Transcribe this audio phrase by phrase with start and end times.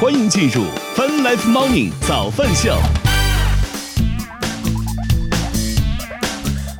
[0.00, 0.62] 欢迎进入
[0.94, 2.72] Fun Life Morning 早饭秀。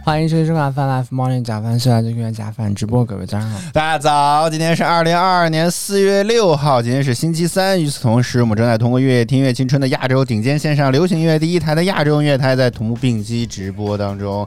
[0.05, 3.59] 欢迎收听收看《Fun Life Morning》早饭社，就跟假饭直播，各位早上好。
[3.73, 7.83] 大家早，今天是二零二二年四月六号，今天是星期三。
[7.83, 14.47] 与此同时，我们正在通过乐听乐青春的亚洲顶尖线上流行音乐第一台的亚洲音乐台，在同步并机直播当中。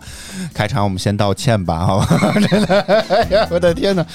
[0.53, 2.33] 开场我们先道歉吧，好吧？
[2.49, 2.79] 真的，
[3.09, 4.05] 哎呀，我的天哪！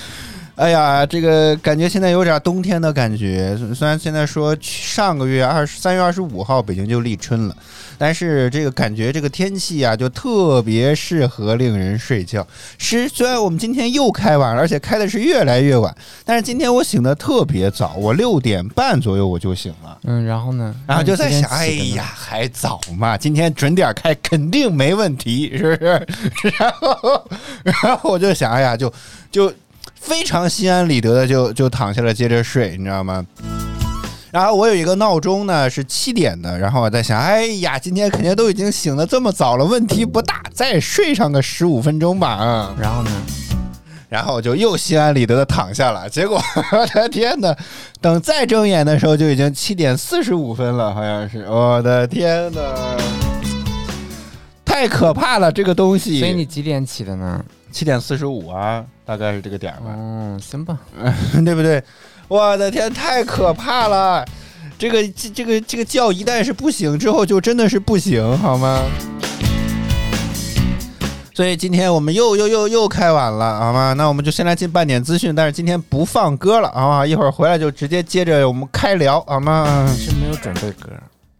[0.57, 3.54] 哎呀，这个感觉现在有点冬天的感觉。
[3.75, 7.54] 虽然现在说上个月二十三月二十五号北京就立春了，
[7.98, 12.46] 但是这个感觉这个天气啊，就特别适合令人睡觉。
[12.79, 19.98] 是，虽然我们今天又开晚了，而且开的是越来越晚，但是今天我醒的特别早，我六点半左右我就醒了。
[20.04, 20.75] 嗯，然后呢？
[20.86, 26.07] 然后就在想，哎呀，还早嘛，今天准点开肯定没问题，是不是？
[26.59, 27.29] 然后，
[27.62, 28.90] 然后我就想，哎呀，就
[29.31, 29.53] 就。
[30.07, 33.27] 非常心安理得的就就躺下了，接着睡，你知道吗？
[34.31, 36.56] 然后我有一个闹钟呢，是七点的。
[36.56, 42.29] 然后我在想，哎呀，今天肯定都已经醒的这么早了，问题不大，再睡上个十五分钟吧。
[42.29, 43.11] 啊，然后呢？
[44.09, 46.09] 然后我就又心安理得的躺下了。
[46.09, 47.55] 结果 我的天哪，
[48.01, 51.45] 等再睁眼的时候就已经七点四十五分了，好像是。
[51.48, 52.61] 我的天哪，
[54.65, 56.20] 太可怕了，这个东西。
[56.20, 57.45] 所以你几点起的呢？
[57.73, 59.95] 七点四十五啊，大概是这个点吧。
[59.97, 60.79] 嗯，行吧，
[61.45, 61.83] 对不对？
[62.29, 64.25] 我的天，太可怕了！
[64.77, 68.83] 这个这这个这个觉一旦是不行之后，就真的是不行，好吗？
[71.33, 73.93] 所以今天我们又又又又开晚了，好吗？
[73.93, 77.07] 那我们就先来进半点资讯，但是今天不放歌了，好吗？
[77.07, 79.87] 一会儿回来就直接接着我们开聊，好吗？
[79.97, 80.91] 是没有准备歌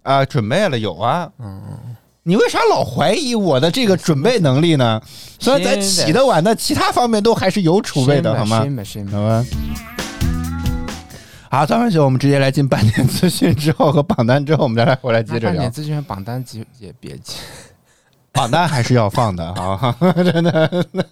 [0.03, 0.25] 啊？
[0.25, 1.28] 准备了，有啊。
[1.41, 1.95] 嗯。
[2.28, 5.00] 你为啥老怀疑我的这个准备能力呢？
[5.38, 8.66] 虽然咱起得晚，但其他方面都还是有储备的，好吗？
[9.12, 9.46] 好吧？
[11.48, 15.50] 好，张文学我们直接来进半年资讯之后和榜单之后，我们再来回来接着聊。
[15.50, 16.44] 半年资讯榜单
[16.80, 17.34] 也别急。
[18.37, 19.97] 榜单还是要放的啊！
[20.17, 21.02] 真的，那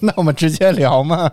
[0.00, 1.30] 那我们直接聊嘛。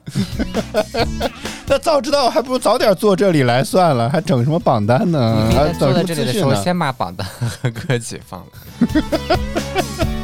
[1.66, 5.50] 那早知道还不如早点坐这里来算了，还整什么榜单呢？
[5.80, 8.48] 坐在这里的时候，先把榜单和歌曲放了。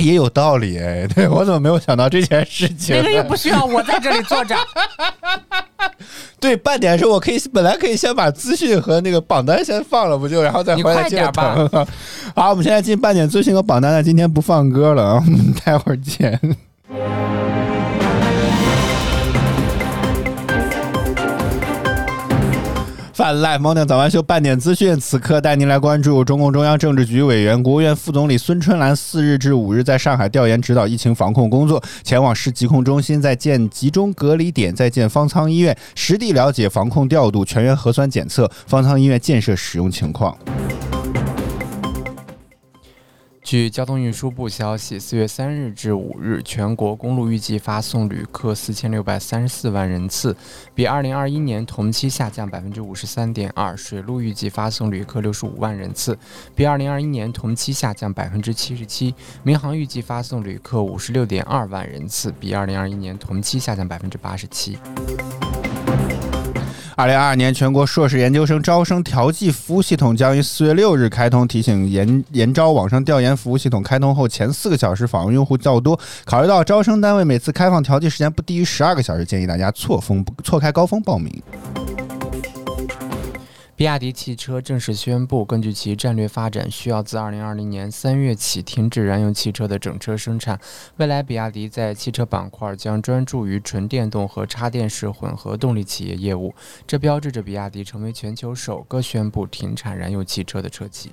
[0.00, 2.96] 也有道理哎，对我怎么没有想到这件事情？
[2.96, 4.56] 那个又不需要我在这里坐着。
[6.40, 11.56] 对，半点时候我可以本来可以先把资讯和那个榜单先放了，不就然后再回来接着吧。
[12.34, 15.24] 好，我们现在进半点资讯和榜单，了今天不放歌了啊，
[15.64, 16.38] 待会儿见。
[23.12, 40.34] 泛滥猫娘早安秀半点资讯，此刻带您来关注中共中央政治局委员、国务院副总理孙春兰四日至五日在上海调研指导疫情防控工作，前往市疾控中心在建集中隔离点，在建方舱医院，实地了解防控调度、全员核酸检测、方舱医院建设使用情况。
[43.52, 50.34] 据交通运输部消息，四月三日至五日，全国公路预计发送旅客四千六百三十四万人次，
[50.74, 56.18] 比二零二一年同期下降百分之五十三点二；水路预计发送旅客六十五万人次，
[56.56, 64.78] 比二零二一年同期下降百分之七十七；民航预计发送旅客五十六点二万人次，比二零二一年同期下降百分之八十七。
[67.02, 71.48] 二零二二年全国硕士研究生招生调剂服务系统将于四月六日开通。
[71.48, 81.42] 提醒研研招网上调研服务系统开通后前四个小时访问用户较多，考虑到招生单位每次开放调剂时间不低于十二个小时，建议大家错峰错开高峰报名。
[83.82, 90.56] 比亚迪汽车正式宣布，根据其战略发展需要，自二零二零年三月起停止燃油汽车的整车生产。
[90.98, 96.54] 未来，比亚迪在汽车板块将专注于纯电动和插电式混合动力企业业务，
[96.86, 101.10] 这标志着比亚迪成为全球首个宣布停产燃油汽车的车企。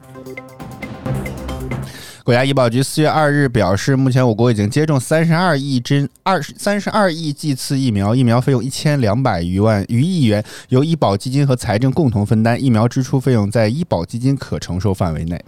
[2.24, 15.44] 国家医保局四月二日表示，目前我国已经接种三十二亿针二三十二亿剂次疫苗，疫苗费用一千两百余万余亿元，由医保基金和财政共同分担，疫苗支出费用在医保基金可承受范围内。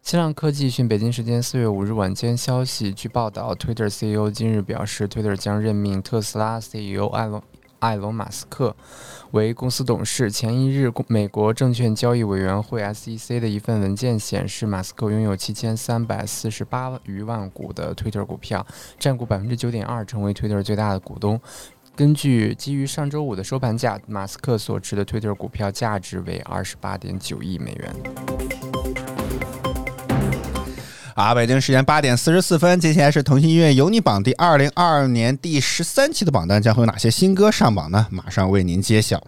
[0.00, 7.42] 新浪科技讯，北京时间四月五日晚间消息，据报道，Twitter CEO 今日表示，Twitter 将任命特斯拉 CEO 艾隆
[7.86, 8.74] 艾隆马斯克。
[9.32, 10.30] 为公司董事。
[10.30, 18.66] 前一日，美国证券交易委员会 （SEC） 的一份文件显示，马斯克拥有七千三百四十八余万股的 Twitter 股票，
[18.98, 21.40] 占股百分之九点二，成为 Twitter 最大的股东。
[21.94, 28.75] 根据基于上周五的收盘价，马斯克所持的 Twitter 股票价值为二十八点九亿美元。
[31.18, 38.06] 好，北京时间八点四十四分，接下来是腾讯音乐有你榜第二零二二年第十三期的榜单，将会有哪些新歌上榜呢？
[38.10, 39.18] 马上为您揭晓。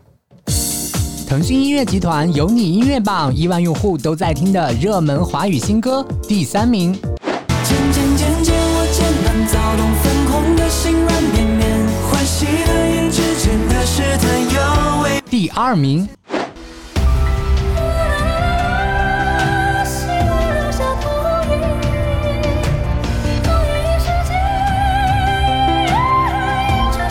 [1.26, 6.92] 腾讯音乐集团有你音乐榜，亿万用户都在听的热门华语新歌第三名。
[6.92, 15.22] 渐渐渐渐，我渐慢躁动，粉红的心软绵绵，欢喜的眼之间的试探尤为。
[15.30, 16.06] 第二名。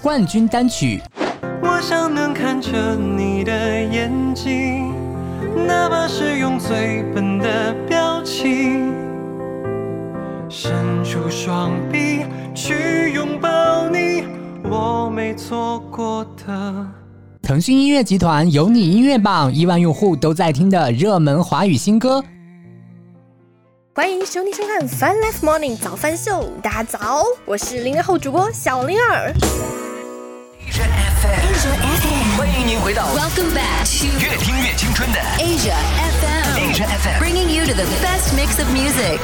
[0.08, 1.02] 冠军单曲。
[1.62, 3.52] 我想能看着你的
[3.84, 4.94] 眼睛，
[5.68, 8.94] 哪怕是用最笨的表情，
[10.48, 12.26] 伸出双臂
[12.56, 14.24] 去拥抱你，
[14.64, 16.88] 我没错过的。
[17.42, 22.24] 腾讯音乐集团有你音乐榜，亿万用户都在听的热门华语新歌。
[23.94, 26.32] 欢迎收听收看《Fun Life Morning 早饭秀》，
[26.62, 29.34] 大家早，我是零零后主播小灵儿。
[32.48, 35.76] 欢迎您回到 Welcome back to 越听越青春的 Asia
[36.22, 37.20] FM, Asia FM。
[37.20, 39.20] bringing you to the best mix of music.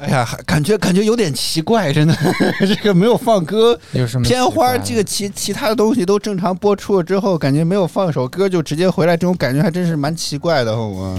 [0.00, 2.16] 哎呀，感觉感觉有点奇怪，真的，
[2.66, 11.16] 这个没有放歌，有什么片花这个其其他的东西都正常播出了之后，感觉没有放首歌就直接回来，这种感觉还真是蛮奇怪的，我。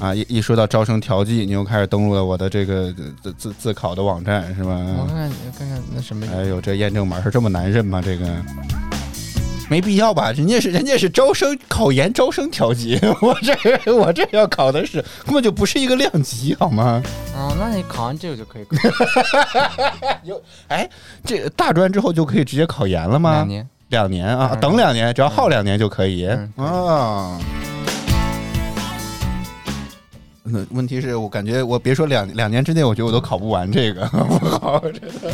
[0.00, 2.92] 啊，一一说到招生调剂，你又开始登录了我的这个
[3.22, 4.70] 自自自考的网站是吧？
[4.98, 8.00] 我看看看看那什么，哎呦，这验证码是这么难认吗？
[8.02, 8.26] 这个
[9.68, 10.32] 没必要吧？
[10.32, 17.02] 人家是人家是招生考研招生调剂， 我这我这要考的是根本就不是一个量级，好吗？
[17.36, 18.66] 哦，那你考完这个就可以，
[20.24, 20.88] 有哎，
[21.24, 23.32] 这大专之后就可以直接考研了吗？
[23.32, 23.68] 两年。
[23.90, 27.38] 两年啊，嗯等两年，只要耗两年就可以嗯啊。
[30.52, 35.32] 那问题是我感觉我别说两两年之内，我觉得我都考不完这个， 不好，真的。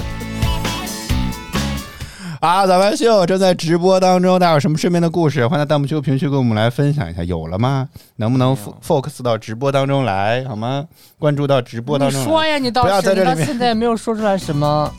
[2.38, 7.24] 啊，咱们秀正在直播当中，大家有什么身边的故事，欢迎在弹幕区、评论区跟我们来分享一下。
[7.24, 7.88] 有了吗？
[8.16, 10.84] 能不能 focus 到直播当中来，好吗？
[11.18, 12.24] 关注到直播当中来。
[12.24, 14.92] 你说呀，你倒不要是到在这里面现在也没有说出来什么。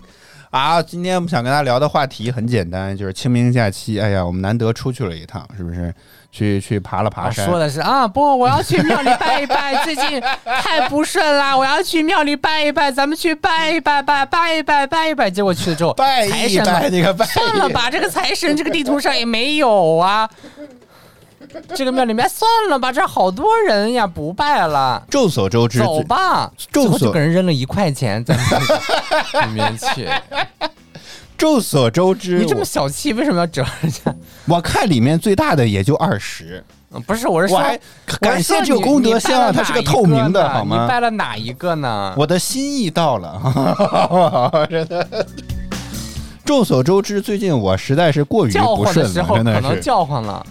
[0.49, 3.99] 啊，今天我们想跟大家聊的话题很简单，就是清明假期。
[3.99, 5.93] 哎呀，我们难得出去了一趟，是不是？
[6.29, 7.45] 去去爬了爬啊，山。
[7.45, 15.29] 说的是啊，不，我要去庙里拜一拜，最近太不顺啦，我要去庙里拜一拜，咱们去拜一拜，拜拜一拜，拜一拜。
[15.31, 20.29] 结果去了之后，拜一拜那个拜一算了吧，这个财神这个地图上也没有啊。
[21.75, 25.03] 这个庙里面算了吧，这好多人呀，不拜了。
[25.09, 30.09] 众所周知，走吧，众所给人扔了一块钱在那个 里面去。
[31.37, 34.01] 众所周知，你这么小气，为什么要折人家？
[34.47, 37.79] 我我看里面最大的也就二十，嗯不是，我是说，我还
[38.19, 40.87] 感谢这个功德箱啊，它是个透明的，好吗你？
[40.87, 42.13] 拜了哪一个呢？
[42.17, 45.27] 我的心意到了， 真的。
[46.43, 49.81] 众所周知，最近我实在是过于不顺了，真的可能是。
[49.81, 50.43] 叫唤了。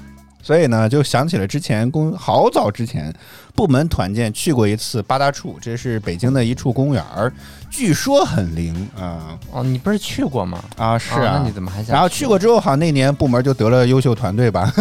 [0.46, 3.12] 所以呢，就想起了之前公好早之前
[3.52, 7.32] 部门团建去过一次八大处，这是北京的一处公园儿，
[7.68, 10.62] 据说很灵啊哦，你不是去过吗？
[10.76, 11.92] 啊是啊，啊，那你怎么还想？
[11.92, 14.72] 然后去过之后，好像那年部门就得了优秀团队吧。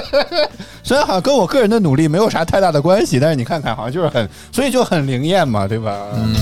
[0.84, 5.96] 虽然好像跟我个人的努力没有啥太大的关系，但是你看看，好像就是很，所以就很灵验嘛，对吧？
[6.12, 6.36] 嗯，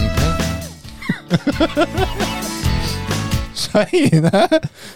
[3.58, 4.30] 所以呢，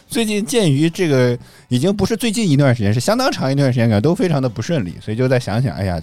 [0.07, 6.01] 最近鉴于这个已经不是最近一段时间，是相当长一段时间，感觉都非常的不顺利，所以就再想想，哎呀，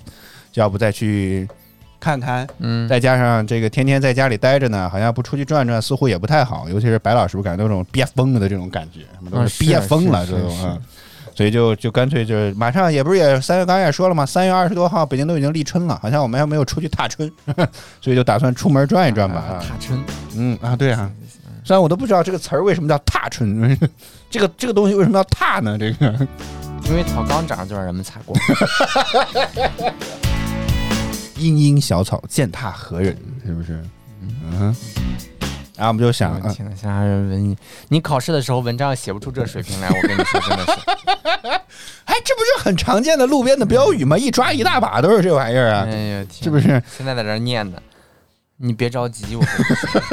[0.56, 1.48] 要不再去
[2.02, 2.46] 看看。
[2.58, 10.78] 嗯，再加上这个天天在家里待着呢，好像不出去转转似乎也不太好，尤其是白老师，我感觉都有种憋疯了的这种感觉，什么都嗯是憋疯了，这种啊。
[11.36, 17.32] 所以就就干脆就是马上也不是也三月刚才也说了嘛，三月二十多号北京都已经立春了，好像我们还没有出去踏春，
[18.02, 19.38] 所以就打算出门转一转吧。
[19.40, 20.04] 啊踏春，
[20.36, 21.10] 嗯啊，对啊，
[21.64, 23.78] 虽然我都不知道这个词儿为什么叫踏春，
[24.30, 25.78] 这个这个东西为什么要踏呢？
[25.78, 26.28] 这个
[26.86, 28.36] 因为草刚长就让人们踩过。
[31.38, 33.16] 茵茵小草践踏何人？
[33.46, 33.82] 是不是？
[34.22, 34.76] 嗯，
[35.78, 37.56] 然后我们就想，啊我天呐，现在还有人文艺，
[37.88, 40.72] 你考试的时候文章写不出这水平来，我跟你说真的是。
[42.06, 44.18] 哎，这不是很常见的路边的标语吗？
[44.18, 46.82] 一抓一大把都是这玩意儿啊哎，呀，天是不是？
[46.98, 47.82] 现在在这儿念呢，
[48.62, 49.44] 你别着急，我。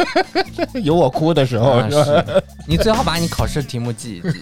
[0.80, 2.04] 有我哭的时候啊是？
[2.04, 2.24] 是，
[2.68, 4.38] 你最好把你考试题目记一记，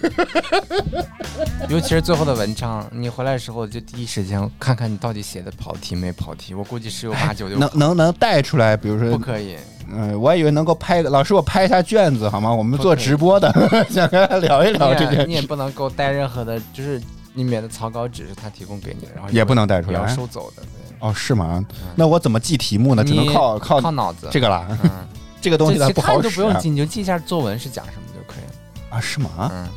[1.73, 6.53] 尤其是最后的文章，你回来的时候就第一时间看看你到底写的跑题没跑题。
[6.53, 9.55] 我估计十有八九就能能能带出来，比如说，不可以。
[9.91, 12.53] 嗯、我还以为能够拍个老师，我拍一下卷子好吗？
[12.53, 13.51] 我们做直播的，
[13.89, 17.01] 想跟他聊一聊这件事，你也不能够带任何的，就是
[17.33, 20.07] 里面的草稿纸是他提供给你的，然后也不能带出来要。
[20.07, 20.61] 收走的。
[20.61, 21.65] 对哦，是吗？
[21.95, 23.03] 那我怎么记题目呢？
[23.03, 24.27] 只能靠靠靠脑子。
[24.31, 24.65] 这个啦。
[24.83, 25.07] 嗯，
[25.41, 26.31] 这个东西它其他你都不好使、啊。
[26.35, 28.99] 不用记，你就记一下作文是讲什么就可以了啊？
[28.99, 29.49] 是吗？
[29.53, 29.67] 嗯，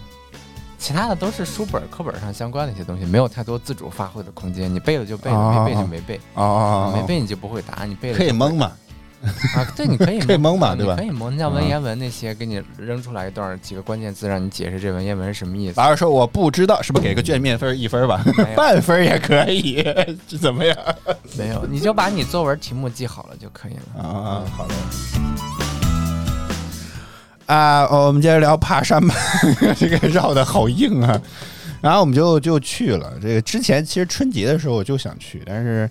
[0.79, 4.73] 其他的都是书本课本上相关的一些东西，没有太多自主发挥的空间。
[4.73, 8.73] 你背了就背了，哦没背就没背，哦哦，哦没背你就不会答，你背了可以蒙嘛？
[9.21, 15.81] 啊，对，你可以 可以蒙嘛啊对吧可以蒙，像文嗯言文那些，给你扔出来一段几个关键字，让你解释这文言文是什么意思。
[15.81, 18.23] 老师说我不知道，是不是给个卷面分一分吧
[18.57, 19.83] 半分也可以，
[20.29, 20.77] 这怎么样？
[21.37, 24.03] 没有，你就把你作文题目记好了就可以了。
[24.03, 24.75] 啊，好的。
[27.47, 29.15] 啊，我们接着聊爬山吧，
[29.77, 31.21] 这个绕的好硬啊。
[31.81, 33.13] 然后我们就就去了。
[33.23, 35.89] 这个之前其实春节的时候我就想去，但是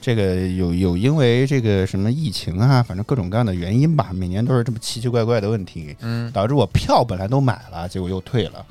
[0.00, 8.64] 这个有有因为这个什么疫情啊，反正各种各样的原因吧，每年都是这么奇奇怪怪的问题，嗯，导致我票本来都买了，结果又退了。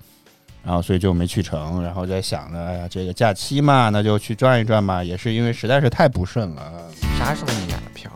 [0.61, 5.01] 然后所以就没去成，然后在想着，哎呀，这个假期嘛，那就去转一转吧。
[5.01, 6.83] 也是因为实在是太不顺了，
[7.17, 8.11] 啥时候你买的票？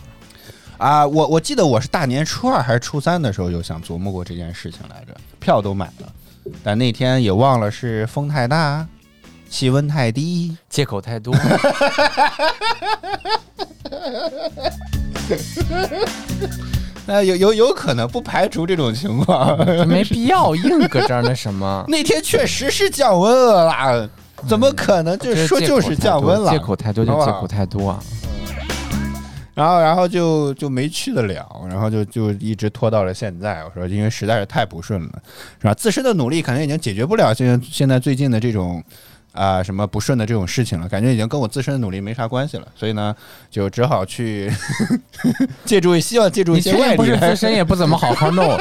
[0.78, 6.12] 啊，我我记得我是大年初二还是初三的时候有想琢磨过这件事情来着，票都买了，
[6.62, 8.86] 但那天也忘了是风太大，
[9.54, 11.32] 气温太低，借口太多。
[17.06, 19.56] 那有有有可能不排除这种情况。
[19.88, 21.86] 没必要硬搁这儿那什么。
[21.88, 24.10] 那天确实是降温了啦，
[24.50, 26.50] 怎么可能就说就是降温了？
[26.50, 28.00] 借口太多借口太多啊！
[29.54, 33.64] 然后然后就就没去得了，然后就就一直拖到了现在。
[33.64, 35.12] 我说因为实在是太不顺了，
[35.62, 35.76] 是吧？
[35.76, 38.84] 自身的努力可能已经解决不了现在现在最近的这种。
[39.34, 43.14] 啊、什么不顺的这种事情了，感觉已经跟我自身的努力没啥关系了，所以呢，
[43.50, 44.52] 就只好去
[45.66, 48.56] 借助，希望借助一些外力自身也不怎么好好弄，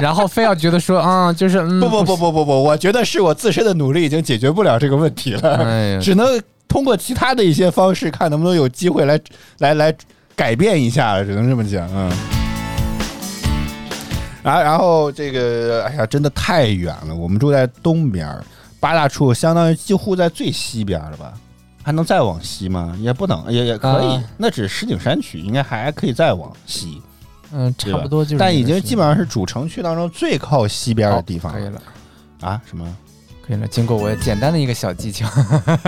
[0.00, 9.20] 然后非要觉得说啊、就是嗯，不不不不不不，我觉得是我自身的努力已经解决不了这个问题了，哎只能通过其他的一些方式，看能不能有机会来
[9.58, 9.94] 来来
[10.34, 12.10] 改变一下了，只能这么讲，嗯。
[14.42, 18.44] 然后然后这个，哎呀，真的太远了，我们住在东边儿，
[18.80, 21.32] 八大处相当于几乎在最西边了吧？
[21.82, 22.96] 还能再往西吗？
[23.00, 27.00] 也不能，也也可以，啊那只是石景山区，应该还可以再往西，
[27.52, 31.80] 嗯，差不多就是，但已经基本上是主城区当中最靠西边的地方可以了。
[32.40, 32.60] 啊？
[32.66, 32.84] 什么？
[33.46, 35.28] 可以了，经过我简单的一个小技巧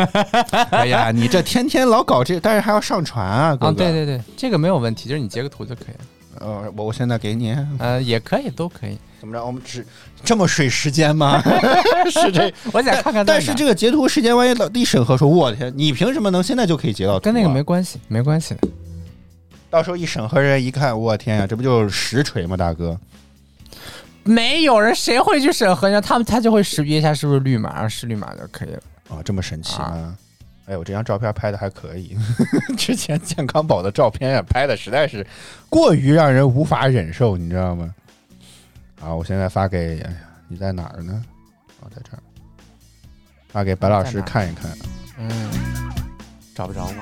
[0.71, 3.76] 哎呀，你这天天老搞这，但是还要上传啊，哥啊，哥。
[3.78, 8.97] 对对对，这个没有问题，就是你截个图就可以了，呃，我我现在给你，呃，也可以，都可以。
[9.20, 9.44] 怎么着？
[9.44, 9.84] 我们只
[10.25, 11.42] 这么水时间吗？
[12.10, 17.18] 是这，我想看看，但是这个截图时间，万一老弟审核说，我天，你凭什么能现在就可以截到啊？
[17.20, 18.68] 跟那个没关系，没关系的。
[19.70, 22.98] 到时候一审核人一看，我天呀，这不就是实锤吗，大哥？
[24.25, 26.00] 没有人谁会去审核呢？
[26.00, 28.80] 他们他就会识别一下是不是绿码，是绿码就可以了。
[29.08, 29.76] 啊，这么神奇
[30.66, 32.14] 哎我，这张照片拍的还可以，
[32.76, 35.26] 之前健康宝的照片呀，拍的实在是
[35.70, 37.94] 过于让人无法忍受，你知道吗？
[39.00, 40.17] 啊，我现在发给，哎呀，
[40.49, 41.25] 你在哪儿呢？
[41.81, 42.19] 哦，在这儿，
[43.49, 44.71] 发给白老师看一看。
[45.19, 45.31] 嗯，
[46.55, 46.95] 找不着我。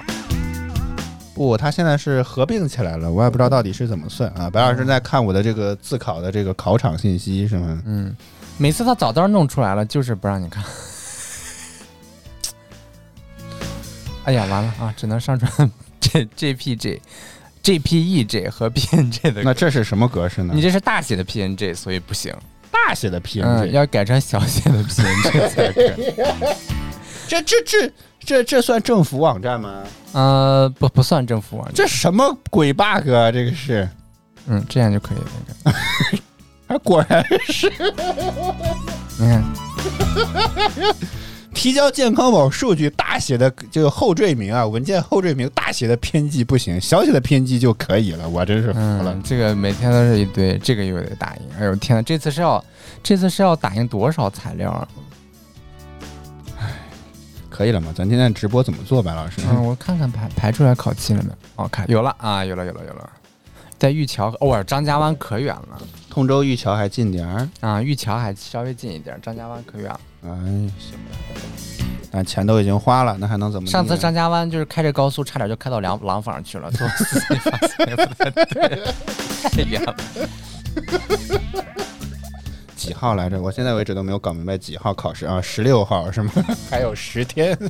[1.35, 4.49] 不，他现在是合并起来了，我也不知道到底是怎么算啊。
[4.51, 7.83] 白老师在看我的这个自考的这个考场信息是吗？
[7.87, 8.15] 嗯，
[8.59, 10.65] 每次他早早弄出来了，就是不让你看。
[14.25, 17.01] 哎呀，完了啊，只能上传 J JPG、
[17.67, 19.43] JPEG 和 PNG 的。
[19.43, 20.53] 那这是什么格式呢？
[20.55, 22.33] 你这是大写的 PNG，所以不行。
[22.71, 26.15] 大写的 PNG，、嗯，要改成小写的 PNG 才可以。
[27.27, 29.83] 这这这这这算政府网站吗？
[30.13, 31.75] 呃，不不算政府网站。
[31.75, 33.33] 这什么鬼 bug 啊？
[33.33, 33.89] 这个是，
[34.47, 35.25] 嗯，这样就可以了。
[35.37, 36.23] 应
[36.69, 37.69] 该啊， 果然是
[39.19, 39.43] 你看，
[41.57, 48.29] 提交健康宝数据大写的这个后缀名啊，文件后缀名大写的偏记不行，小写的偏记就可以了。
[48.29, 49.15] 我真是服了。
[49.15, 51.43] 嗯，这个每天都是一堆，这个又得打印。
[51.59, 52.63] 哎呦天呐，这次是要
[53.03, 54.87] 这次是要打印多少材料啊？
[57.49, 57.91] 可以了吗？
[57.97, 59.41] 咱今天直播怎么做，白老师？
[59.49, 61.65] 嗯，我看看排排出来考期了没有？
[61.65, 63.11] 哦，看有了啊，有了有了有了，
[63.79, 67.49] 在玉桥，偶尔张家湾可远了通州玉桥还近点儿。
[67.61, 70.01] 啊，玉桥还稍微近一点，张家湾可远了。
[70.31, 71.17] 哎，行吧。
[72.11, 73.69] 但钱都已经花了，那还能怎么？
[73.69, 78.83] 上次张家湾就是开着高速，差点就开到廊廊坊去了，坐司机发现也不太对，
[79.51, 79.95] 太远了。
[82.75, 83.41] 几号来着？
[83.41, 85.43] 我现在为止都没有搞明白几号考试啊？
[85.43, 86.33] 十六号是吗？
[86.71, 87.59] 还有十天。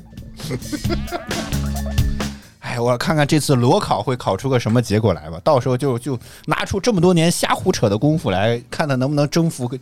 [2.60, 5.40] 哎，我看看这次裸考会考出个什么结果来吧。
[5.42, 9.78] 到时候就就拿出这么多年瞎胡扯的功夫来，看他能不能征服个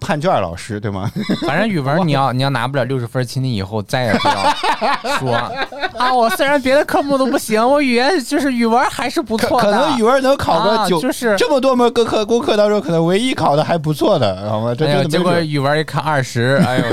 [0.00, 1.10] 判判卷老师，对吗？
[1.46, 5.34] 反正语文 你要你要拿不了六十分，请你以后再也不要说
[5.98, 9.70] 啊，我虽然别的科目都不行，我语言就是语文还是不错的。
[9.70, 14.74] 可能语文能考个九，啊就是这么多门各科功课当中，可能唯一考的还不错的，好吗？
[14.74, 15.36] 这哎呦，结果。
[15.40, 16.84] 语文一看二十，哎呦，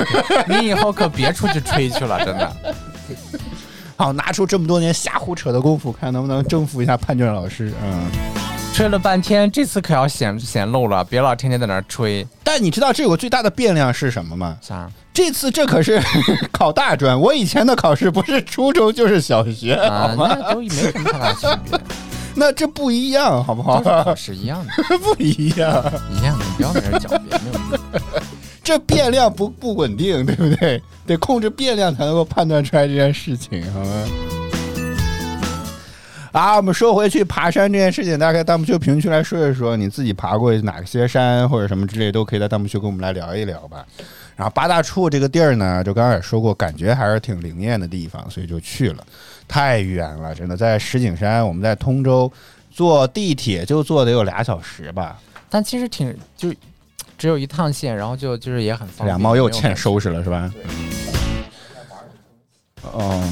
[0.48, 2.52] 你以后可别出去吹去了，真的。
[3.96, 7.72] 好，拿出这么多年瞎胡扯的功夫，看能不能征服一下判卷老师。
[7.84, 8.04] 嗯，
[8.74, 12.26] 吹了半天，这次可要显显露了，别老天天在那儿吹。
[12.44, 14.58] 但你知道这有个最大的变量是什么吗？
[14.62, 14.90] 啥？
[15.14, 16.02] 这次这可是
[16.52, 20.36] 考大专，我以前的考试不是初中就是小学，啊好，吗？
[20.40, 21.80] 那都没什么太大区别，
[22.36, 24.16] 那这不一样，好不好都？
[24.16, 25.70] 是一样的， 不一样，
[26.20, 28.24] 一样的，你不要在这儿狡辩，没有意义。
[28.64, 30.82] 这变量不不稳定，对不对？
[31.06, 34.06] 得控制变量才能够判断出来这件事情，好吗？
[36.34, 43.86] 啊，我们说回去爬山这件事情，大家在弹幕区评论区来说一说，你自己爬过哪些山或者什么之类，都可以在弹幕区跟我们来聊一聊吧。
[44.36, 49.06] 然后八大处这个地儿呢，就刚刚也说过，感觉还是挺灵验的地方，所以就去了。
[49.48, 52.32] 太远了，真的，在石景山，我们在通州
[52.72, 55.20] 坐地铁就坐得有俩小时吧。
[55.52, 56.52] 但其实挺就
[57.16, 59.08] 只有一趟线，然后就就是也很方便。
[59.10, 60.52] 俩猫又欠收拾了是吧？
[62.92, 63.24] 哦，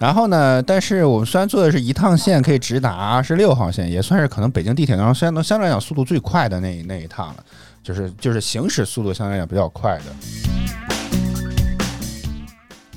[0.00, 0.62] 然后呢？
[0.62, 7.44] 但是我们虽然坐的是一趟线，可以直达是六号线，也算是可能北京地铁当中相能相对来讲速度最快的那那一趟了，
[7.82, 10.04] 就是就是行驶速度相对来讲比较快的，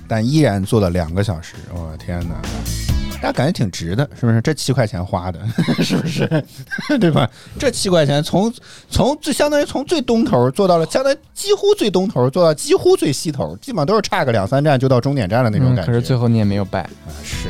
[0.08, 2.36] 但依然坐了两个小时，我、天哪！
[3.24, 4.42] 大家感觉挺值的，是不是？
[4.42, 5.40] 这七块钱花的，
[5.82, 6.28] 是不是？
[7.00, 7.30] 对吧？
[7.58, 8.54] 这七块钱从
[8.90, 15.92] 从最相当于从最东头做到了相当于几乎最东头，做到几乎最西头，基本上都是差个两三站就到终点站的那种嗯，感觉。
[15.94, 16.82] 可是最后你也没有败。
[16.82, 17.48] 啊是。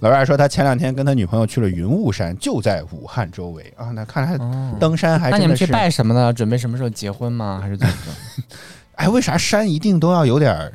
[0.00, 3.90] 老外说他前两天跟他女朋友去了云雾山，就在武汉周围啊。
[3.90, 6.32] 那看来哦，登山还那你们去拜什么呢？
[6.32, 7.58] 准备什么时候结婚吗？
[7.62, 8.42] 还是怎么着？
[8.96, 10.72] 哎，为啥山一定都要有点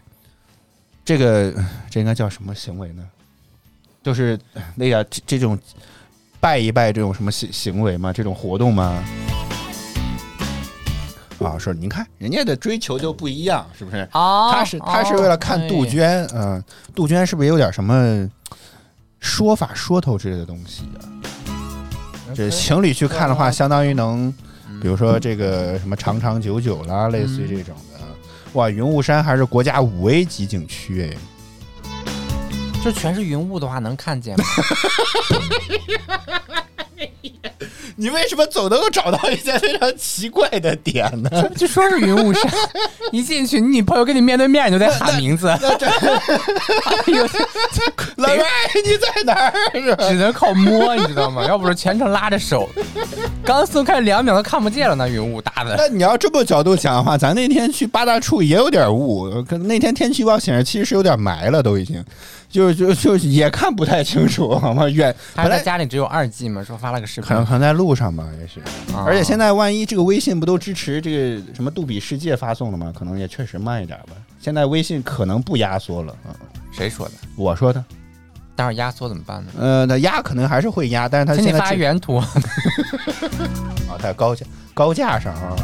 [1.03, 1.51] 这个
[1.89, 3.03] 这应该叫什么行为呢？
[4.03, 4.39] 就是
[4.75, 5.57] 那个这这种
[6.39, 8.11] 拜一拜这种什么行行为吗？
[8.11, 9.03] 这种活动吗？
[11.39, 14.07] 啊，说您看人家的追求就不一样，是不是？
[14.13, 18.29] 哦他是他是为了看杜鹃，嗯、杜鹃是不是有点什么
[19.19, 21.01] 说法说头之类的东西啊？
[22.35, 24.31] 这情侣去看的话，相当于能，
[24.79, 27.99] 比如说这个什么长长久久啦，类似于这种的。
[28.53, 31.17] 哇，云雾山还是国家五 A 级景区哎，
[32.83, 34.43] 就全是云雾的话，能看见吗？
[37.97, 41.29] 你为什么总能够找到一些非常奇怪的点呢？
[41.55, 42.51] 就说是云雾山，
[43.11, 45.59] 一进去，你女朋友跟你面对面，你就得喊名字，哎
[47.13, 47.27] 呦，
[48.15, 48.43] 老外
[48.83, 49.53] 你在哪儿？
[50.09, 51.45] 只能靠摸，你知道吗？
[51.45, 52.67] 要不是全程拉着手，
[53.45, 55.75] 刚松开两秒都看不见了，那云雾大的。
[55.77, 62.03] 那你要这么角度讲的话，咱那天去八大处也有点雾，可能那天天气预报显示其实是有点霾了，都已经，
[62.51, 64.87] 就就就也看不太清楚，好吗？
[64.89, 68.59] 远他在家里只有二 G 嘛，说发了个视频可，能可能在路上吧，也许。
[68.93, 72.93] 啊而且现在万一这个微信不都支持这个什么杜比世界发送了吗？
[72.93, 74.13] 可能也确实慢一点吧。
[74.39, 76.35] 现在微信可能不压缩了，嗯，
[76.73, 77.13] 谁说的？
[77.37, 77.83] 我说的，
[78.55, 79.51] 待会儿压缩怎么办呢？
[79.57, 82.17] 呃，那压可能还是会压，但是它请你现在发原图。
[82.17, 82.27] 啊，
[83.87, 85.55] 它在高架高架上啊。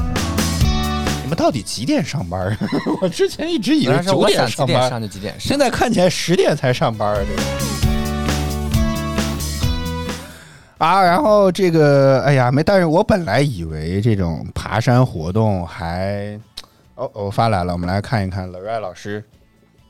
[1.28, 2.58] 你们到底几点上班？
[3.04, 5.42] 我之前一直以为九点上班，点上就几点上。
[5.42, 7.42] 现在看起来十点才上班啊，这个。
[10.78, 16.40] 啊，然后这个，哎呀，没，但是我本来以为这种爬山活动还，
[16.96, 19.22] 哦，我发来了，我们来看一看 l r a 老师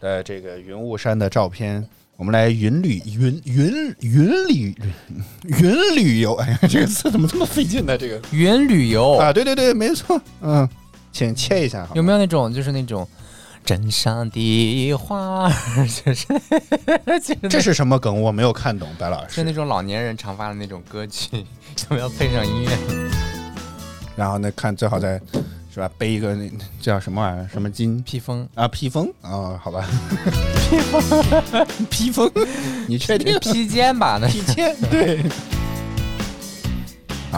[0.02, 4.76] 的这个云雾山的照片，我们来云旅云云云旅
[5.43, 7.95] 云旅游，哎呀，这个词怎么这么费劲呢？
[7.95, 10.67] 这个云旅游啊，对对对，没错，嗯，
[11.12, 13.08] 请切一下好吗，有没有那种就是那种
[13.65, 15.52] 镇上的花儿，
[16.06, 16.26] 就是
[17.22, 18.22] 就是这是什么梗？
[18.22, 19.52] 我没有看懂，白老师是那。
[19.52, 21.43] 种老年人常发的那种歌曲，
[21.89, 22.70] 要不要配上音乐？
[24.15, 25.20] 然后呢，看最好再
[25.74, 26.48] 是吧，背一个那
[26.80, 27.50] 这叫什么玩意儿？
[27.52, 28.67] 什么金披风，啊？
[28.67, 29.60] 披风啊？
[29.62, 29.88] 好吧，
[30.70, 32.32] 披风， 披风，
[32.88, 33.38] 你确定？
[33.39, 34.17] 披肩吧？
[34.22, 35.24] 那披肩对。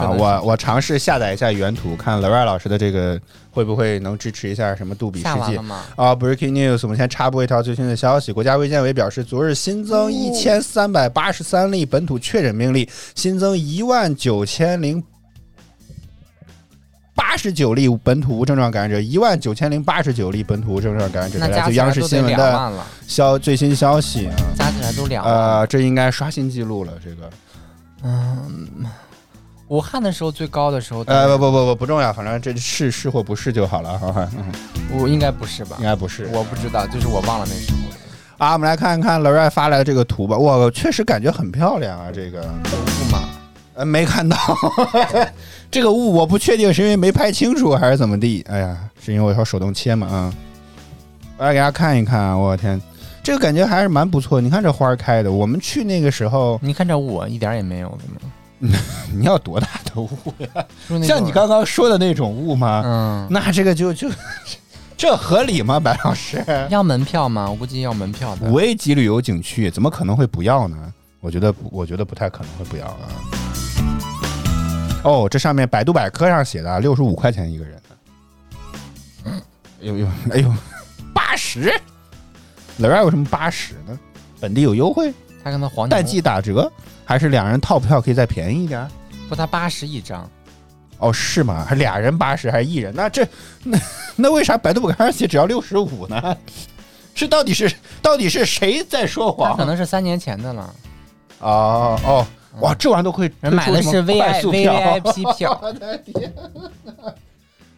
[0.00, 5.56] 啊，我我尝试下载一下原图，看 l o r a 老师的这个会不会能支持一下什么杜比世界？
[5.96, 8.32] 啊？Breaking news，我们先插播一条最新的消息。
[8.32, 15.02] 国家卫健委表示，昨日新增一千三百八十三例本土确诊病例，新增一万九千零
[17.14, 21.38] 八十九例本土无症状感染者，一万九千零八十九例本土无症状感染者。
[21.38, 22.72] 来自央视新闻的
[23.06, 24.34] 消最新消息啊。
[24.56, 25.32] 加起来都两万。
[25.32, 26.92] 呃，这应该刷新记录了。
[27.04, 27.30] 这个，
[29.70, 34.28] 武汉的时候最高的时候，呃，不不不不不重要，反正这是是或不是就好了，哈哈？
[34.36, 34.52] 嗯，
[35.00, 35.84] 我应该不是吧应？
[35.84, 36.28] 该不是。
[36.32, 37.78] 我不知道，就是我忘了那时候。
[38.44, 40.36] 啊，我们来看一看 l o r a 发来的这个图吧。
[40.38, 43.28] 哇，确实感觉很漂亮啊，这个雾吗，
[43.74, 44.36] 呃，没看到
[45.70, 48.44] 这个雾，我不确定是因为没拍清楚还是怎么地。
[48.48, 50.34] 哎呀，是因为我要手动切嘛啊。
[51.38, 52.80] 我来给大家看一看啊，我天，
[53.22, 54.40] 这个感觉还是蛮不错。
[54.40, 58.32] 你看这花儿开的，我们去那个时候，你看这雾一点儿也没有的吗？
[59.12, 60.08] 你要多大的雾
[60.54, 60.66] 呀？
[61.02, 62.82] 像你刚刚说的那种雾吗？
[62.84, 64.10] 嗯，那这个就就
[64.96, 66.44] 这合理吗，白老师？
[66.68, 67.48] 要门票吗？
[67.48, 68.50] 我估计要门票的。
[68.50, 70.92] 五 A 级旅游景区怎么可能会不要呢？
[71.20, 73.08] 我觉得，我觉得不太可能会不要啊。
[75.04, 79.32] 哦，这上面百度百科上写的六十五块钱一个人呢。
[79.82, 80.54] 哎呦呦，哎呦，
[81.14, 81.72] 八十，
[82.76, 83.98] 哪儿有什么八十呢？
[84.38, 86.70] 本地有优惠，他跟他黄淡季打折，
[87.04, 88.86] 还是两人套票可以再便宜一点？
[89.28, 90.28] 不，他八十一张，
[90.98, 91.64] 哦，是吗？
[91.68, 92.94] 还俩人八十，还是一人？
[92.94, 93.26] 那这
[93.62, 93.78] 那
[94.16, 96.36] 那为啥百度百科上写只要六十五呢？
[97.14, 99.56] 是到底是到底是谁在说谎？
[99.56, 100.74] 可能是三年前的了。
[101.40, 102.26] 哦哦，
[102.60, 107.14] 哇，这玩意儿都会人买的是 V 快 I 速 V 票 I P 票， 我的天哪！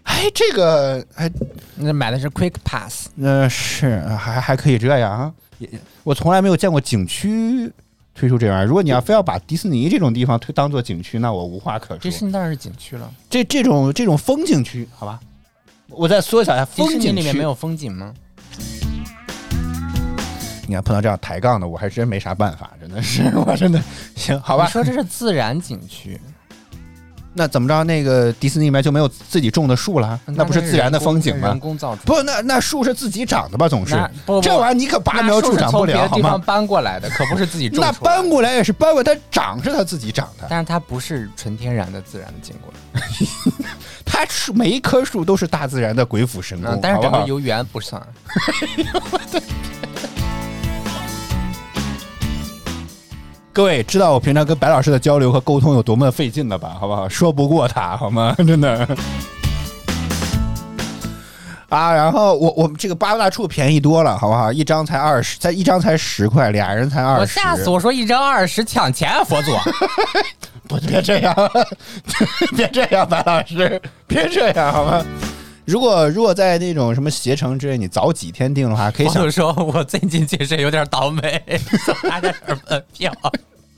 [0.02, 1.30] 哎，这个哎，
[1.76, 3.08] 那买的是 Quick Pass。
[3.20, 5.32] 呃，是还还可以这样啊？
[5.70, 7.70] 也我从来没有见过景区
[8.14, 8.66] 推出这玩意儿。
[8.66, 11.98] 如果你要非要把迪士尼这种地方推当做景区，那我无话可说。
[11.98, 15.20] 迪士尼当然是景区了，这这种这种风景区，好吧？
[15.88, 18.12] 我再缩小一下，风景区里面没有风景吗？
[20.66, 23.80] 你看碰到这样抬杠的，我还真没啥办法，真的是， 我真的
[24.16, 24.70] 行，好吧你？
[24.70, 26.18] 说这是自然景区，
[27.34, 27.82] 那怎么着？
[27.84, 30.20] 那个迪士尼里面就没有自己种的树了？
[30.26, 31.58] 那不是自然的风景吗人？
[31.60, 32.02] 工造出。
[32.04, 33.68] 不，那那树是自己长的吧？
[33.68, 33.94] 总是
[34.42, 36.38] 这玩意儿你可拔苗助长不了，好吗？
[36.38, 42.74] 搬过来的，可不是自己种那搬过来也是搬过来，它长是它自己长的，但是它不是纯天然的自然的景观，
[44.04, 47.12] 它树每一棵树都是大自然的鬼斧神工嗯，，但是好不好？
[47.12, 48.00] 整个游园不算。
[53.52, 56.74] 各位知道我平常跟白老师的交流和沟通有多么费劲了吧？
[56.80, 57.06] 好不好？
[57.06, 58.34] 说不过他，好吗？
[58.46, 58.88] 真的。
[61.68, 64.50] 啊，然后我我们这个八大处便宜多了，好不好？
[64.50, 67.20] 一张才二十，才一张才十块，俩人才二十。
[67.20, 67.68] 我吓死！
[67.68, 69.52] 我说一张二十抢钱啊，佛祖！
[70.66, 71.34] 不，别这样，
[72.56, 75.04] 别这样，白老师，别这样，好吗？
[75.64, 81.42] 如果如果在那种什么携程之类，你早几天订的话，可以想说我最近确实有点倒霉，
[81.84, 83.12] 送大家点门票，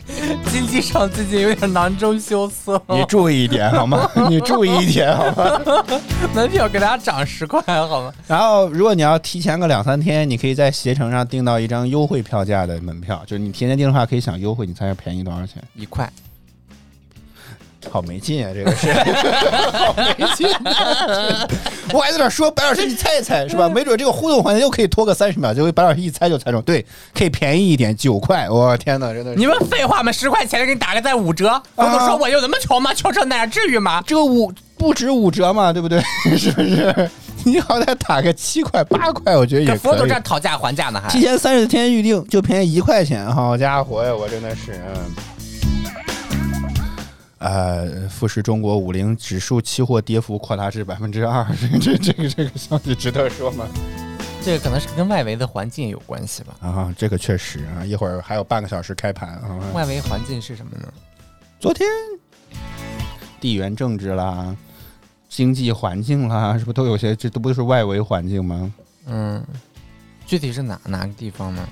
[0.52, 4.10] 经济上最近有点囊中羞涩，你注意一点好吗？
[4.28, 5.62] 你注意一点好吗？
[6.34, 8.12] 门票给大家涨十块好吗？
[8.26, 15.62] 然后，如果你要提前个两三天，你可以在携程上订到一张优惠票价的门票，就是你提前订的话，可以享优惠，你猜下便宜多少钱？
[15.74, 16.10] 一块，
[17.90, 18.92] 好没劲啊，这个是，
[19.72, 21.46] 好没劲、啊。
[21.92, 23.68] 我还在那说，白老师你猜一猜是吧？
[23.68, 26.84] 没准这个互动环节又可以拖个三十秒，结果白老师一猜就猜中，对，
[27.16, 28.48] 可以便宜一点，九块。
[28.50, 30.10] 我天哪，真的是你们废话吗？
[30.10, 32.92] 十块钱给你打个再五折，我都说我有那么穷吗？
[32.92, 34.02] 穷成那样至于吗？
[34.06, 36.02] 这个五不止五折嘛，对不对？
[36.36, 37.10] 是不是？
[37.46, 40.18] 你好歹打个七块八块，我觉得也这佛祖这。
[40.20, 41.20] 讨价还价呢还提。
[41.20, 44.14] 前三十天预定就便宜一块钱，好家伙呀！
[44.14, 45.14] 我真的是，嗯。
[47.44, 53.68] 呃，富时中国五零指数期货跌幅扩大至百分之二，这 这这个这个消息值得说吗？
[54.42, 56.56] 这个可能是跟外围的环境有关系吧。
[56.60, 59.60] 啊，这个确实啊，一会儿还有半个小时开盘啊。
[59.74, 60.90] 外围环境是什么呢？
[61.60, 61.86] 昨天
[63.38, 64.56] 地缘政治啦、
[65.28, 67.14] 经济环境啦，是不是都有些？
[67.14, 68.72] 这都不是外围环境吗？
[69.04, 69.44] 嗯，
[70.26, 71.68] 具体是哪哪个地方呢？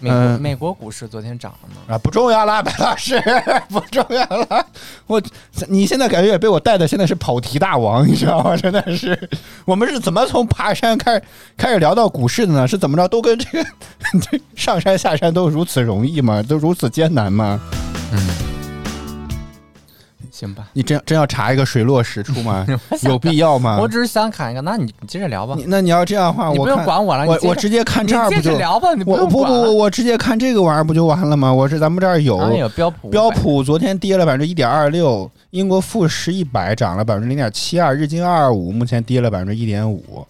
[0.00, 1.94] 美美国股市昨天涨了吗？
[1.94, 3.22] 啊，不重要啦，白老师，
[3.68, 4.66] 不重要了。
[5.06, 5.22] 我，
[5.68, 8.56] 你现在感觉也被我带的，现在是跑题大王，你知道吗？
[8.56, 9.28] 真的是，
[9.64, 11.22] 我们是怎么从爬山开始
[11.56, 12.66] 开始聊到股市的呢？
[12.66, 13.68] 是怎么着都跟这个
[14.20, 16.42] 这 上山下山都如此容易吗？
[16.42, 17.60] 都如此艰难吗？
[20.40, 22.66] 行吧，你真真要查一个水落石出吗？
[23.02, 23.78] 有必要吗？
[23.78, 25.54] 我只是想看一个，那你你接着聊吧。
[25.54, 31.52] 你那你要这样的话，你不用管我了，我我直接看这儿不就接着聊吧，你我不不用管了不，我直接看这个玩意儿不就完了吗？
[31.52, 32.38] 我是咱们这儿有
[32.74, 40.26] 标普标普昨天跌了百分之一点二六，英国富时一百涨了百分之零点七二，日经二二五目前跌了百分之一点五，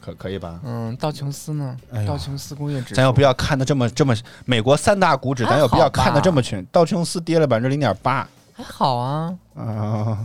[0.00, 0.60] 可可以吧？
[0.64, 1.76] 嗯，道琼斯呢？
[1.92, 6.64] 哎道琼斯工业指数，咱有必要看的这么这么美国三大股指，咱有必要看的这么全？
[6.72, 8.26] 道琼斯跌了百分之零点八，
[8.62, 9.34] 还好啊？
[9.56, 10.18] 啊，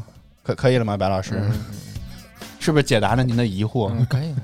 [0.43, 1.33] 可可以了吗，白老师？
[1.41, 1.65] 嗯
[2.59, 3.89] 是不是解答了您的疑惑？
[3.91, 4.33] 嗯，可以。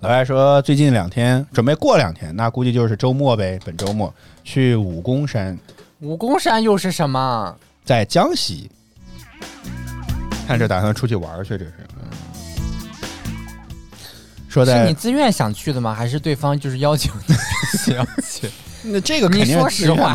[0.00, 5.58] 老外说最近两天准备过两天，那估计就是周末呗，本周末去武功山，
[6.00, 7.56] 武功山又是什么？
[7.84, 8.70] 在江西。
[10.46, 11.72] 看这打算出去玩去，这是。
[14.48, 15.94] 说在是你自愿想去的吗？
[15.94, 17.34] 还是对方就是邀请你
[17.78, 18.50] 想去？
[18.84, 20.14] 那这个肯定你说实话？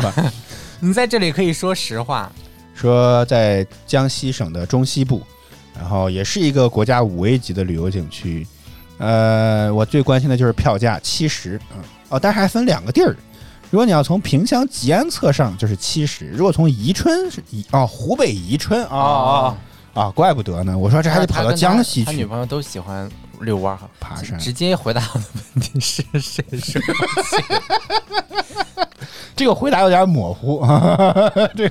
[0.82, 2.30] 你在这里可以说实话。
[2.74, 5.22] 说在江西省的中西部，
[5.78, 8.46] 然后也是一个国家五 A 级的旅游景区。
[8.96, 13.14] 呃，我最关心的就是票价七十，嗯，哦，但是还分两个地儿。
[13.70, 19.56] 如果你要从萍乡吉安侧上，就是七十；如果从宜春是宜哦，湖北宜春啊啊啊
[19.94, 20.76] 啊，怪不得呢。
[20.76, 23.06] 我说这还得跑到江西去他女朋友都喜欢
[23.40, 24.38] 遛弯儿爬山。
[24.38, 25.78] 直接回答我的问题
[26.14, 26.80] 是谁说？
[29.36, 30.64] 这个回答有点模糊，
[31.56, 31.70] 这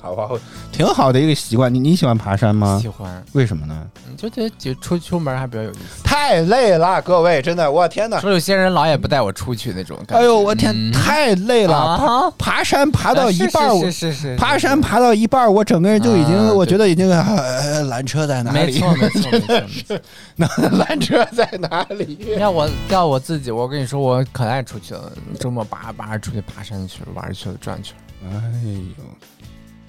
[0.00, 0.28] 好吧，
[0.70, 1.72] 挺好的一个习惯。
[1.72, 2.86] 你你喜欢爬山吗喜？
[2.88, 3.86] 欢，为什么呢？
[4.08, 6.02] 你就觉得就出出门还比较有意思。
[6.04, 8.20] 太累了，各位，真的，我天哪！
[8.20, 10.18] 说有些人老也不带我出去那种感觉。
[10.18, 11.76] 哎呦，我天，嗯太累了！
[11.76, 18.58] 啊爬爬山爬到一半是是是是，爬山爬到一半儿，我整个人就已经，啊我觉得已经，呃缆车在哪里？
[18.58, 19.60] 没错没错没错。
[19.60, 19.98] 没错
[20.36, 22.18] 那缆车在哪里？
[22.38, 25.10] 要我要我自己，我跟你说，我可爱出去了。
[25.40, 27.98] 周末叭叭出去爬山去了，玩去了，转去了。
[28.30, 28.62] 哎
[28.98, 29.04] 呦，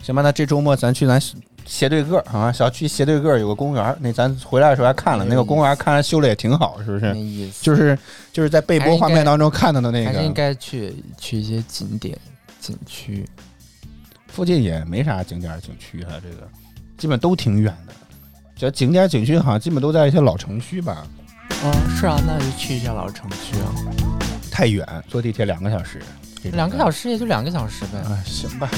[0.02, 1.20] 行吧，那这周末咱去咱
[1.66, 7.20] 斜对个儿啊，小区斜对个儿有个公园，那咱回来的时候还看了，那个公园看着修的也挺好，是不是没？
[7.20, 7.98] 意思，就是
[8.32, 12.18] 就是在背播画面当中看到的那还是应，该去去一些景点
[12.60, 13.28] 景区。
[14.28, 16.48] 附近也没啥景点景区啊，这个
[16.98, 17.94] 基本都挺远的。
[18.56, 21.08] 这景点景区好像基本都在一些老城区吧，
[21.64, 23.74] 嗯，是啊，那就去一下老城区啊。
[24.52, 26.02] 太远，坐地铁两个小时，
[26.52, 28.00] 这种两个小时也就两个小时呗。
[28.00, 28.70] 啊，行吧，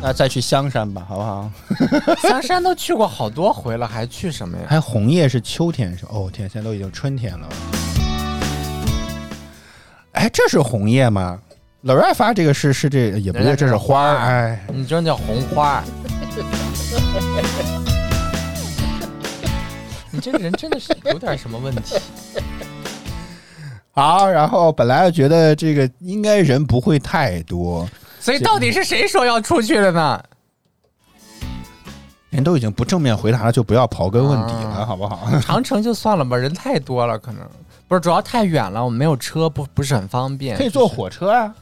[0.00, 1.50] 那再去香山吧，好不好？
[2.28, 4.64] 香山都去过好多回了，还去什么呀？
[4.68, 6.04] 还红叶是秋天是？
[6.10, 7.48] 哦天，现在都已经春天了。
[10.12, 11.38] 哎，这是红叶吗？
[11.82, 13.76] 老瑞发这个是是这也不对，这是。
[13.76, 15.84] 花儿哎，你这叫红花。
[20.10, 21.96] 你这个人真的是有点什么问题。
[23.94, 27.88] 好，然后本来觉得这个应该人不会太多，
[28.20, 30.20] 所以到底是谁说要出去的呢？
[32.30, 35.30] 人都已经不正面回答了，就不要刨根问底了，啊好不好？
[35.40, 37.40] 长城就算了吧，人太多了，可能
[37.86, 40.56] 不是主要太远了，我们没有车，不不是很方便。
[40.56, 41.54] 可以坐火车啊，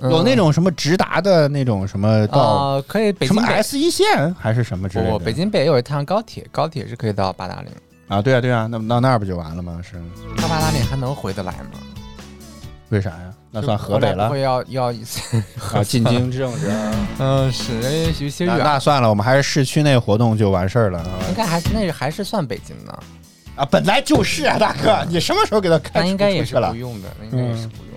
[0.00, 5.18] 嗯有那种什么直达的那种什么到啊，可以北什么京 S 一线还是什么之类的。
[5.20, 7.70] 北京北有一趟高铁，高铁是可以到八达岭，
[8.10, 9.80] 啊，对啊对啊，那到那儿不就完了吗？
[9.82, 9.94] 是
[10.42, 11.78] 到八达岭还能回得来吗？
[12.90, 13.32] 为啥呀？
[13.52, 14.92] 那算河北了会要要
[15.82, 16.92] 进京 政治啊。
[17.18, 17.72] 嗯，是
[18.22, 22.92] 有些那远，那算了，我们还是市区内活动就完事儿了啊应该还是那还是算北京呢，
[23.56, 23.64] 啊！
[23.64, 26.76] 本来就是啊，大哥，你什么时候给他开那应该也是了不？
[26.76, 27.89] 用的，那应该也是不用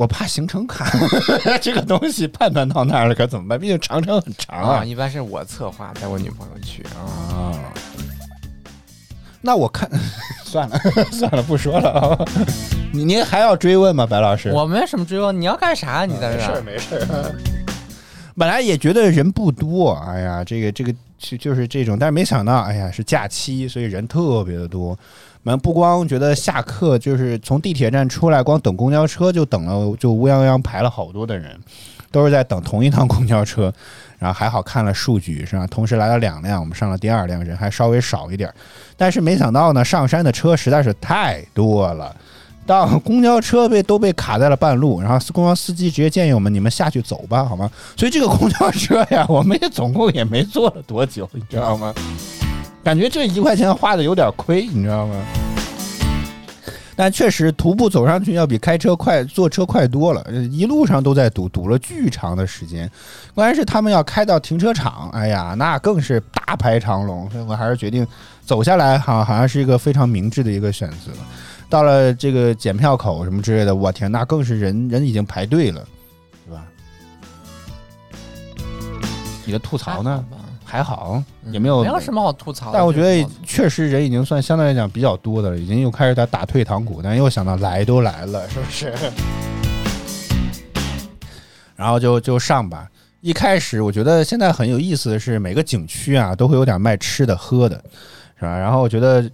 [0.00, 0.90] 我怕行程卡
[1.60, 3.60] 这个东西判断到那儿了，可怎么办？
[3.60, 4.82] 毕竟长城很长啊，啊。
[4.82, 7.04] 一般是我策划带我女朋友去啊。
[7.34, 7.52] 啊，
[9.42, 9.86] 那我看
[10.42, 10.78] 算了
[11.12, 12.24] 算了，不说了啊。
[12.94, 14.50] 你您还要追问吗，白老师？
[14.52, 16.06] 我没什么追问，你要干啥？
[16.06, 16.62] 你在这儿？
[16.62, 17.34] 没事儿。
[18.38, 24.98] 本来也觉得人不多，哎呀，这个这个就就是这种，但是没想到，哎呀，是假期，所以人特别的多。
[25.42, 31.58] 们不光觉得下课，就是从地铁站出来，光等公交车就等了，就乌泱泱排了好多的人，
[32.10, 33.72] 都是在等同一趟公交车。
[34.18, 35.66] 然后还好看了数据是吧？
[35.66, 38.52] 同时来了两辆，我们上了第二辆，人还稍微少一点。
[38.94, 42.14] 但是没想到呢，上山的车实在是太多了。
[42.66, 47.70] 到公交车被都被卡在了半路，然后公交司机直接建议我们你们下去走吧，好吗？
[47.96, 51.94] 所以这个公交车呀，我们也总共也没坐了多久，你知道吗？
[52.82, 55.14] 感觉这一块钱花的有点亏，你知道吗？
[56.96, 62.90] 但确实徒步走上去要比开车快，坐车快多了，一路上都在堵，堵了巨长的时间。
[63.34, 68.06] 关键是他们要开到停车场，哎呀，那更是大排长龙，所以我还是决定
[68.44, 71.10] 走下来，哈，好像是一个非常明智的一个选择。
[71.70, 75.86] 到了这个检票口什么之类的，我天，那更是人人已经排队了，
[76.44, 76.66] 是吧？
[79.46, 80.22] 你的吐槽呢？
[80.70, 82.72] 还好，嗯也没有没有什么好吐槽的。
[82.74, 88.94] 但我觉得确实人已经算相对来讲比较多的了，已经又开始在打退堂鼓，但又想到来都来了，是不是？
[91.74, 92.88] 然后就就上吧。
[93.20, 97.82] 一开始我觉得现在很有意思的是，每个景区啊都会有点卖吃的喝的，
[98.38, 98.56] 是吧？
[98.56, 99.28] 然后我觉得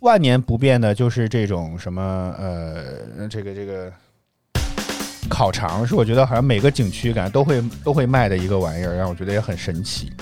[0.00, 3.90] 万年不变的就是这种什么呃，这个这个
[5.28, 10.12] 烤肠，是我觉得好像每个景区感觉都会都会卖的一个玩意儿，让我觉得也很神奇。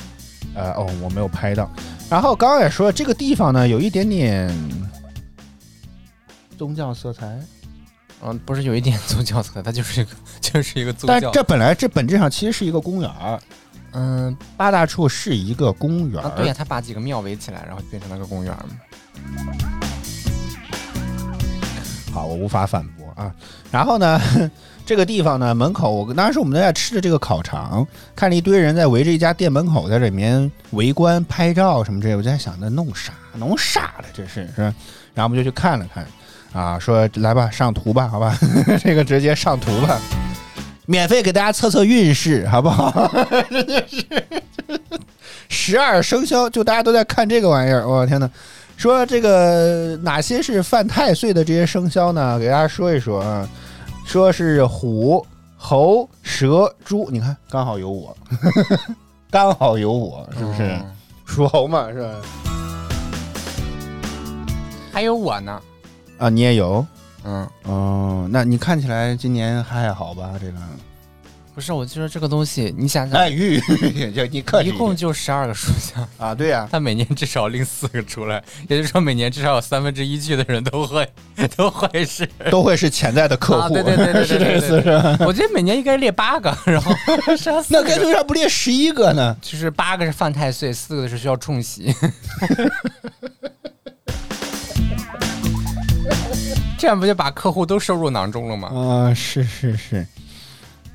[0.57, 1.71] 呃，哦，我没有拍到。
[2.09, 4.53] 然后刚刚也说了，这个地方呢有一点点
[6.57, 7.39] 宗教色彩，
[8.23, 11.21] 嗯，不是有一点 宗教色彩，它就是一个就是一个宗教。
[11.21, 13.39] 但这本来这本质上其实是一个公园儿，
[13.93, 16.29] 嗯八大处是一个公园儿。
[16.29, 18.71] 啊，对呀，他把几个庙围起来，然后变成了个公园嘛。
[22.13, 23.35] 好，我无法反驳啊。
[23.71, 24.19] 然后呢，
[24.87, 33.13] 这个地方呢，门口我当时我们都在吃的这个烤肠，看了一堆人在围着一家店门口在里面围观拍照什么之类，我就在想，那弄啥？
[33.35, 34.05] 弄啥了？
[34.15, 34.75] 这是是吧？
[35.13, 36.07] 然后我们就去看了看，
[36.53, 38.39] 啊，说来吧，上图吧，好吧，
[38.81, 40.01] 这个直接上图吧，
[40.87, 43.11] 免费给大家测测运势，好不好？
[43.51, 44.05] 真的是
[45.49, 48.31] 十二生肖，就大家都在看这个玩意儿，我、天呐！
[48.77, 52.39] 说这个哪些是犯太岁的这些生肖呢？
[52.39, 53.49] 给大家说一说啊，
[54.07, 55.27] 说是虎、
[55.59, 58.17] 猴、蛇、猪，你看刚好有我，
[59.31, 60.63] 刚好有我，是不是？
[60.63, 60.93] 嗯
[61.27, 62.09] 属猴嘛，是吧？
[64.93, 65.61] 还有我呢，
[66.19, 66.87] 啊，你也有
[67.25, 70.31] 嗯，哦，那你看起来今年还好吧？
[70.41, 70.59] 这个，
[71.57, 73.59] 不是，我就说这个东西，你想想，哎，玉，
[74.15, 81.09] 就你客气一共就十二个属相，啊，对呀、他每年至少拎四个出来，也就是说每年至少有三分之一去的人都会
[81.57, 82.29] 都会是。
[82.51, 85.17] 都会是潜在的客啊，户，对对对对 是这对意思是吧？
[85.21, 86.93] 我觉得每年应该列八个，然后
[87.71, 89.35] 那个该为啥不列十一个呢？
[89.41, 91.91] 就是八个是犯太岁，四个是需要冲喜。
[96.79, 98.69] 这样不就把客户都收入囊中了吗？
[99.09, 100.07] 啊、是是是。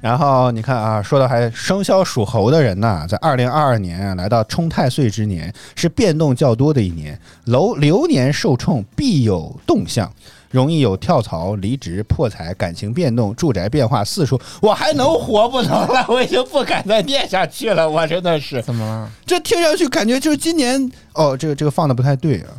[0.02, 7.18] 然后你看啊，说的还生肖属猴的人呐，在二零二二年啊，来到冲太岁之年，是变动较多的一年。
[7.46, 10.12] 流流年受冲，必有动向，
[10.50, 14.42] 容易有跳槽、离职、破财、感情变动、住宅变化四处。
[14.60, 16.04] 我还能活不能了？
[16.10, 18.60] 我已经不敢再念下去了，我真的是。
[18.64, 19.08] 怎么了？
[19.24, 22.50] 这听上去感觉就是今年哦，这个这个放的不太对啊，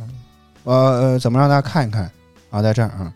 [0.63, 2.09] 呃呃，怎么让大家看一看
[2.51, 3.13] 啊，在这儿啊，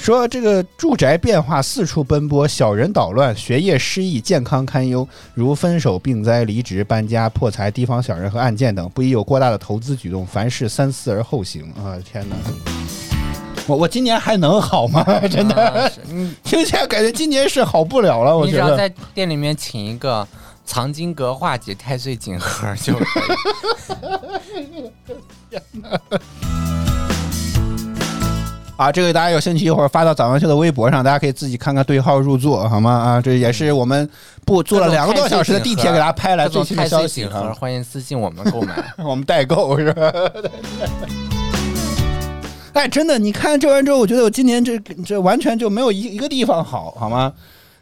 [0.00, 12.00] 说这个住宅变化四处奔波，小人捣乱，学业失意，健康堪忧，如分手、病灾、离职、搬家、破财、提防小人和案件等，不宜有过大的投资举动，凡事三思而后行啊！
[12.02, 12.36] 天哪，
[13.68, 15.04] 我我今年还能好吗？
[15.28, 15.92] 真的，
[16.42, 18.58] 听起来感觉今年是好不了了，我觉得。
[18.58, 20.26] 你只要在店里面请一个
[20.64, 23.20] 藏经阁化解太岁锦盒就可
[24.64, 24.90] 以。
[28.80, 32.90] 啊，这个大家有兴趣一会儿发到早上秀的微博上，大家可以自己看看对号入座，好吗？
[32.90, 34.08] 啊，这也是我们
[34.46, 38.82] 不坐了两个多小时的地铁给大家拍来最新的消息欢迎私信我们购买。
[39.04, 40.10] 我们代购是吧？
[42.72, 47.30] 哎，真的，你看这完之后，我觉得我今年这这完全就没有一一个地方好，好吗？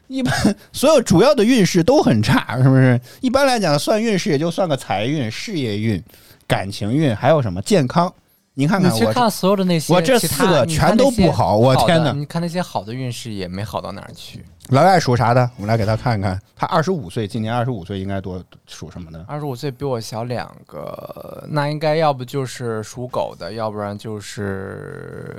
[0.09, 0.35] 一般
[0.73, 3.01] 所有主要的运势都很差，是不是？
[3.21, 6.03] 一般来讲，算运势也就算个财运、事业运、
[6.49, 8.13] 感情运，还有什么健康？
[8.59, 14.45] 你看看我这你去看所有的那些，我这四个全都不好我天哪你看那些好的运势也没好到哪儿去。
[14.71, 15.49] 老外属啥的？
[15.55, 16.37] 我们来给他看看。
[16.57, 19.25] 他二十五岁，今年二十五岁，应该多属什么呢？
[19.29, 25.37] 二十五岁比我小两个，那应该要不就是属狗的，要不然就是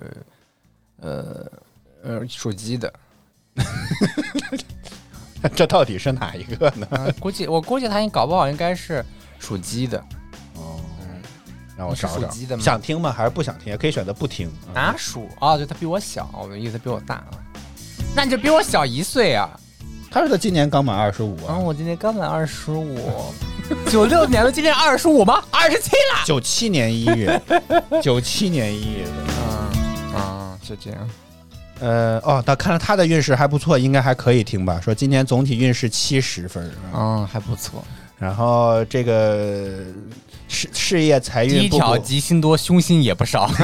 [1.01, 1.45] 呃
[2.01, 2.93] 呃属鸡的。
[5.53, 6.87] 这到底是哪一个呢？
[6.91, 9.03] 啊，估计我估计他应搞不好应该是
[9.39, 10.18] 属鸡的哦，
[11.79, 12.57] 让我是找找。
[12.59, 13.09] 想听吗？
[13.09, 13.71] 还是不想听？
[13.71, 14.51] 也可以选择不听。
[14.75, 17.31] 啊，属啊，就他比我小，我的意思比我大啊，
[18.13, 19.49] 那你就比我小一岁啊。
[20.11, 22.97] 他说他今年刚满二十五啊，啊，我今年刚满二十五，
[23.89, 25.41] 九六年的今年二十五吗？
[25.51, 26.25] 二十七了。
[26.25, 27.41] 九七年一月，
[28.03, 29.05] 九七年一月。
[29.39, 31.09] 嗯啊，就这样。
[31.79, 34.81] 呃，哦，那看来他的运势还不错，应该还可以听吧？
[34.81, 37.81] 说今年总体运势七十分啊，嗯，还不错。
[38.17, 39.85] 然后这个
[40.49, 43.49] 事事业财第一运不补条吉星多，凶星也不少。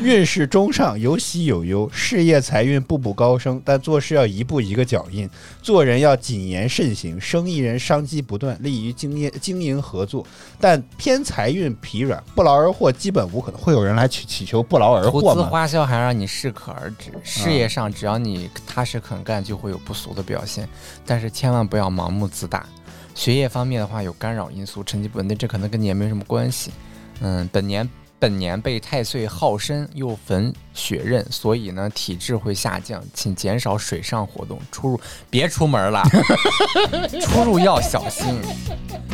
[0.00, 5.28] 运势中上，有喜有忧，事业财运步步高升，但做事要一步一个脚印，
[5.60, 10.24] 做人要谨言慎行，生意人商机不断，利于经业经营合作，
[10.60, 13.60] 但偏财运疲软，不劳而获基本无可能。
[13.60, 15.34] 会有人来祈祈求不劳而获吗？
[15.34, 17.10] 资花销还让你适可而止。
[17.24, 20.68] 事业上，只要你踏实肯干，就会有不俗的表现。
[21.04, 22.64] 但是千万不要盲目自大。
[23.14, 26.70] 学业方面的话，有干扰因素，成绩不稳定，这可能跟你也没什么关系。
[27.20, 35.00] 嗯，本年本年被太岁耗身，又逢血刃，所以呢体质会下降，请减少水上活动，出入
[35.30, 36.02] 别出门了，
[37.22, 38.40] 出入要小心，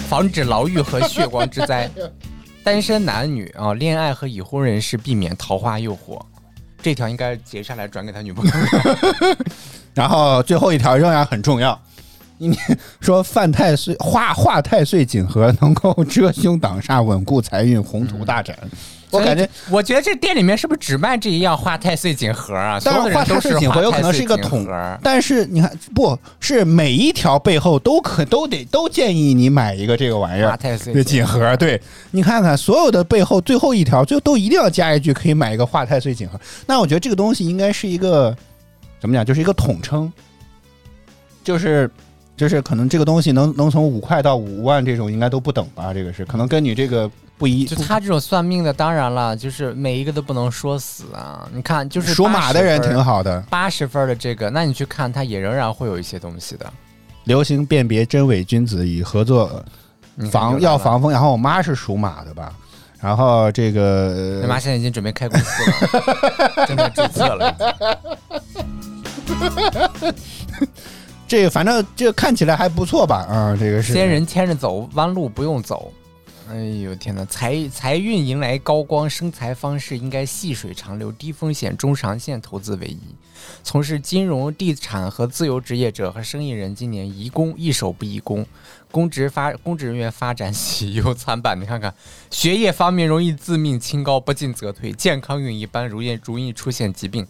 [0.09, 1.91] 防止牢狱和血光之灾。
[2.65, 6.19] 单身男女啊，恋爱和已婚人士避免桃花诱惑。
[6.81, 8.53] 这条应该截下来转给他女朋友。
[9.93, 11.79] 然后最后一条仍然很重要，
[12.39, 12.57] 你
[13.01, 18.57] 说犯太岁化化太岁锦盒能够遮凶挡煞，稳固财运，宏图大展。
[19.11, 22.81] 我感觉，我觉得这店里面是不是只卖这一样化太岁锦盒啊？
[22.85, 24.67] 但是化太岁锦盒有可能是一个桶，
[25.05, 31.57] 但是你看，不是每一条背后都可都得都建议你买一个这个玩意儿，化太岁锦盒。
[31.57, 31.81] 对
[32.11, 36.41] 你看看所有的背后最后一条，最后都一定要加一句可以买一个化太岁锦盒。
[36.67, 38.37] 那我觉得这个东西应该是一个
[39.01, 40.13] 怎么讲，就是一个统称，
[41.45, 41.89] 就是
[42.37, 45.95] 就是可能这个东西能能从五块到五万这种应该都不等吧？
[45.95, 47.11] 这个是可能跟你这个。
[47.37, 51.47] 不一，就他这种算命的，当然了，就是每一个都不能说死啊。
[51.53, 56.73] 你看，就是属马的人挺好的，八十分的这个，那你去看，他也仍然会有一些东西的。
[57.25, 59.65] 流行辨别真伪君子，以合作
[60.31, 61.11] 防要防风。
[61.11, 62.55] 然后我妈是属马的吧？
[63.01, 67.57] 然后这个，你妈现在已经准备开公司了， 正在注册了。
[71.27, 73.27] 这个反正这看起来还不错吧？
[73.29, 75.93] 啊，这个是仙人牵着走，弯路不用走。
[76.51, 77.25] 哎呦天哪！
[77.25, 83.01] 财财运迎来高光，生财方式应该细水长流、低风险、中长线投资为宜。
[83.63, 88.45] 从事金融、地产和自由职业者和生意人，今年宜工一手不宜公，
[88.91, 91.59] 公职发公职人员发展喜忧参半。
[91.59, 91.95] 你看看，
[92.31, 97.27] 学业方面容易自命清高，不进则退；健康运一般，容易容易出现疾病。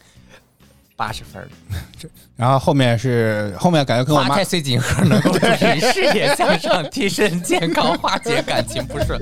[0.96, 1.46] 八十分，
[2.36, 9.20] 然后后面是后面感觉跟我妈太岁锦盒能够助力事业向上，提升健康，化解感情不顺。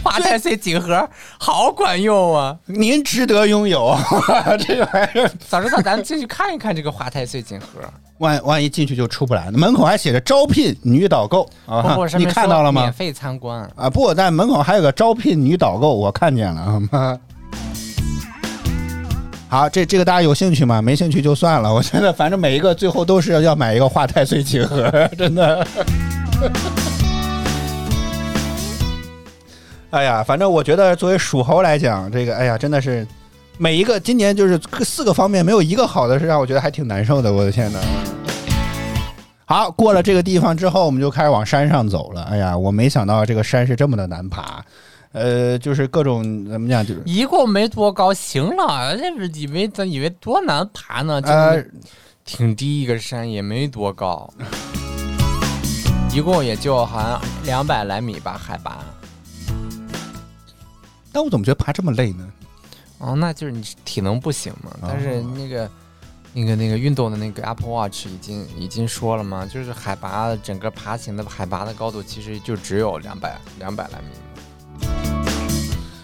[0.00, 1.06] 花太岁锦盒
[1.38, 2.56] 好管用啊！
[2.66, 3.98] 您值得拥有
[4.64, 5.28] 这个玩意儿。
[5.48, 7.80] 早知道咱们进去看一看这个花太岁锦盒，
[8.18, 11.96] 万万一进去就出不来了，门口还写着招聘女导购啊！
[12.16, 12.82] 你看到了吗？
[12.82, 13.90] 免费参观啊！
[13.90, 17.18] 不，但门口还有个招聘女导购，我看见了啊。
[19.50, 20.82] 好，这这个大家有兴趣吗？
[20.82, 21.72] 没兴趣就算了。
[21.72, 25.66] 我觉得反正每一个最后都是要买一个画太岁锦盒，真的。
[29.88, 33.06] 哎呀，反正我觉得作为属猴来讲，这个哎呀，真的是
[33.56, 37.32] 每一个今年就是四个方面没有一个好的，是让我觉得还挺难受的。
[37.32, 37.78] 我的天哪！
[39.46, 42.22] 好，过了这个地方之后，我们就开始往山上走了。
[42.24, 44.62] 哎呀，我没想到这个山是这么的难爬。
[45.12, 51.20] 呃，就是各种怎么讲，就是一共没多高，行了，这不以为咱以为多难爬呢？
[51.24, 51.64] 呃，
[52.24, 54.30] 挺低一个山，也没多高，
[56.12, 58.84] 一共也就好像两百来米吧，海拔。
[61.10, 62.30] 但我怎么觉得爬这么累呢？
[62.98, 64.76] 哦，那就是你体能不行嘛。
[64.82, 65.70] 但是那个、
[66.34, 74.14] 那个、那个运动的那个 Apple Watch 已经已经说了嘛，就是海拔整个爬行的海拔的高度其实就只有两百两百来米。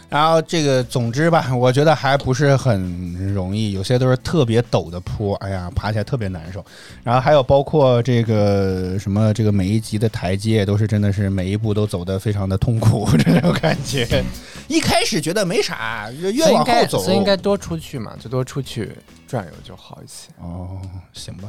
[0.09, 6.65] 然后这个，总之吧，我觉得还不是很容易，有些都是特别陡的坡，哎呀，爬起来特别难受。
[7.03, 14.07] 然后还有包括这个什么，这个每一级的台阶都是真的是每一步都走得非常的痛苦，这种感觉。
[14.69, 18.93] 一开始觉得没啥，越往后走，所以应该多出去嘛，就多出去
[19.27, 20.33] 转悠就好一些。
[20.41, 20.81] 哦，
[21.13, 21.49] 行吧。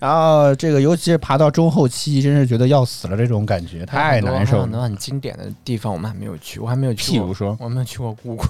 [0.00, 4.62] 然后这个，尤其是爬到中后期，真是觉得要死了，这种感觉太难受。
[4.62, 7.12] 很多很经典的地方，我们还没有去，我还没有去。
[7.12, 8.48] 譬如说，我没有去过故宫。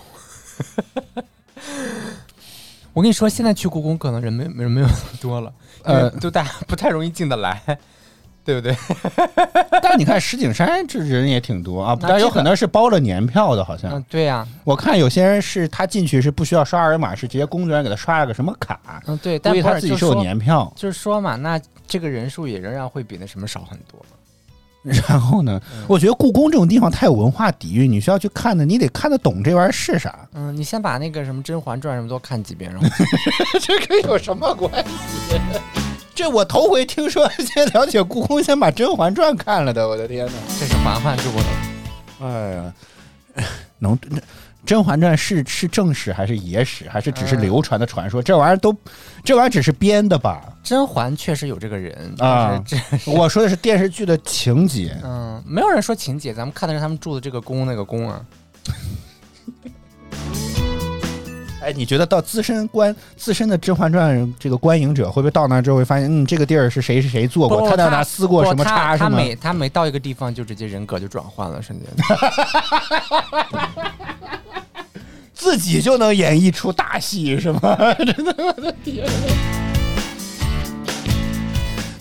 [2.92, 7.60] 我跟你说，现在去故宫可能人没人没有那么多了，呃，就大家 不太容易进得来。
[8.50, 8.76] 对不对？
[9.80, 13.92] 但你看石景山这人也挺多啊，但有很多是包了年票的，好像。
[13.92, 14.46] 嗯，对呀。
[14.64, 18.80] 我看有些人是他进去是不需要刷二维码，是直接工作人员给他刷了个什么卡。
[19.06, 19.38] 嗯，对。
[19.38, 20.72] 但他自己是有年票。
[20.74, 24.04] 就是说嘛，那这个人数也仍然会比那什么少很多。
[25.08, 30.26] 然后呢，我觉得故宫这种地方太有文化底蕴，你需要去看的，你得看得懂这玩意儿是啥。
[30.32, 32.88] 嗯，你先把那个什么《甄嬛传》什么都看几遍，然后。
[33.60, 35.38] 这跟有什么关系？
[36.20, 39.88] 这我头回听说，先了解故宫，先把《甄嬛传》看了的。
[39.88, 42.26] 我的天哪，这是嬛嬛住的。
[42.26, 42.74] 哎呀，
[43.78, 43.96] 能
[44.66, 48.22] 《甄嬛传》是是正史还是野史，还是只是流传的传说？
[48.22, 48.76] 这玩意儿都，
[49.24, 50.42] 这玩意儿只是编的吧？
[50.62, 52.62] 甄嬛确实有这个人啊。
[52.66, 52.76] 这
[53.10, 54.94] 我说的是电视剧的情节。
[55.02, 58.20] 嗯，没有人说情节，咱们看的是他们住的这个宫，那个宫啊。
[61.60, 67.68] 哎，你觉得到资深观自身的《甄嬛传》这个观影者会不会到那之后会发现，嗯，这个地儿是谁是谁做过？
[67.68, 68.96] 他在哪撕过什么叉？
[68.96, 71.88] 他每他每到一个地方就直接人格就转换了，瞬间，
[75.34, 77.60] 自己就能演绎出大戏，是吗？
[77.98, 79.06] 真的，我的天！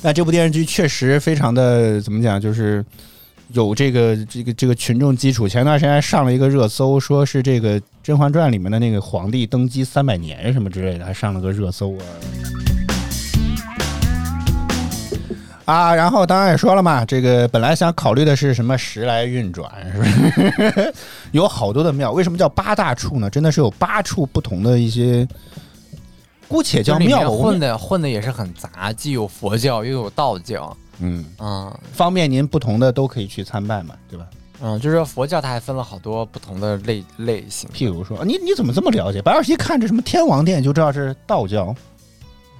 [0.02, 2.86] 那这部电视剧确实非常的怎么讲，就是。
[3.54, 12.02] 有这个这个这个群众基础，前段时间上了一个热搜，说是这个《甄嬛传》里面的那个皇帝登基三百年什么之类的，还上了个热搜啊。
[15.66, 20.04] 啊，然后当然也说了嘛，这个本来想考虑的是什么时来运转，是不
[20.82, 20.94] 是？
[21.30, 23.30] 有好多的庙，为什么叫八大处呢？
[23.30, 25.28] 真的是有八处不同的一些，
[26.48, 27.38] 姑且叫庙吧。
[27.38, 34.26] 混的混的也是很杂，既有佛教又有道教，嗯，嗯方便您不同的都可以去参拜嘛，对吧？
[34.62, 37.70] 嗯，就是说佛教它还分了好多不同的类类型。
[37.72, 39.22] 譬如说，你你怎么这么了解？
[39.22, 41.74] 白老师一看这什么天王殿就知道是道教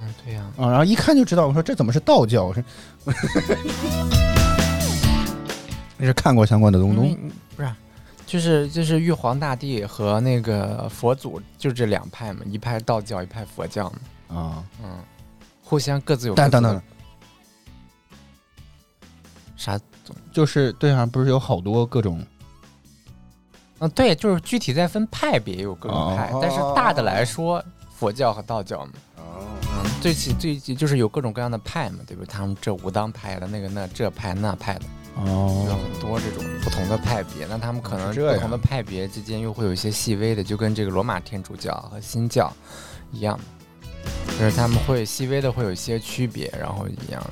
[0.02, 2.44] 嗯，对呀、啊，然后一看就知道，我说这怎么是道教？
[2.44, 2.64] 我说，
[5.98, 7.14] 你是看过相关的东东？
[7.54, 7.76] 不是啊，
[8.26, 13.92] 就是就是玉皇大帝和那个佛祖就这两派嘛，一派道教，一派佛教
[14.28, 14.64] 嘛，啊？
[14.82, 14.98] 嗯，
[15.62, 16.82] 互相各自有各自的等等等，
[19.60, 19.78] 啥？
[20.32, 22.24] 就是对啊，不是有好多各种
[23.78, 32.26] 嗯，对，就是具体再分派别有各种派，哦但是大的来说，佛教和道教嘛，嗯，最起最起就是有各种各样的派嘛，对不对？
[32.26, 34.82] 他们这武当派的，那个那这派那派的，
[35.16, 37.46] 有哦，很多这种不同的派别。
[37.46, 42.50] 那他们可能不同的派别之间又会有一些细微的，就跟这个罗马天主教和新教
[43.12, 43.38] 一样，
[44.38, 47.22] 就是他们会细微的会有一些区别，然后一样。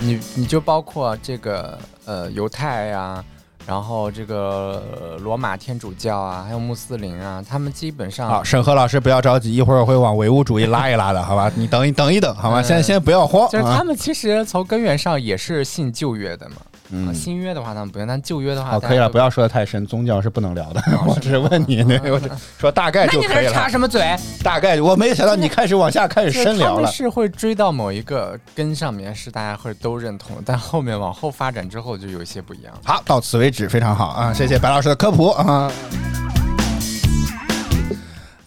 [0.00, 3.24] 你你就包括这个呃犹太呀、
[3.66, 11.50] 然后这个呃罗马天主教啊，还有穆斯林啊，他们基本上好，沈河老师不要着急，一会儿我会往唯物主义拉一拉的，好吧？
[11.54, 12.60] 你等一等一等，好吧？
[12.60, 13.84] 嗯先先不要慌啊就是他。
[13.84, 16.56] 们其实从根源上也是信旧约的嘛。
[16.90, 20.82] 啊嗯，新约的话他们不用，但旧约的话，好，可以了，不要说的太深，宗教是不能聊的。
[21.06, 22.28] 我只是问你， 那我只
[22.58, 23.68] 说大概那就可以你在这插。
[23.68, 24.14] 什么嘴？
[24.42, 26.90] 大概我没想到你开始往下开始深聊了。
[26.90, 32.74] 是会追到某一个根上面，是大家会都认同，但后面往后发展之后就有一些不一样。
[32.84, 34.32] 好，到此为止，非常好啊！
[34.32, 35.70] 谢谢白老师的科普啊。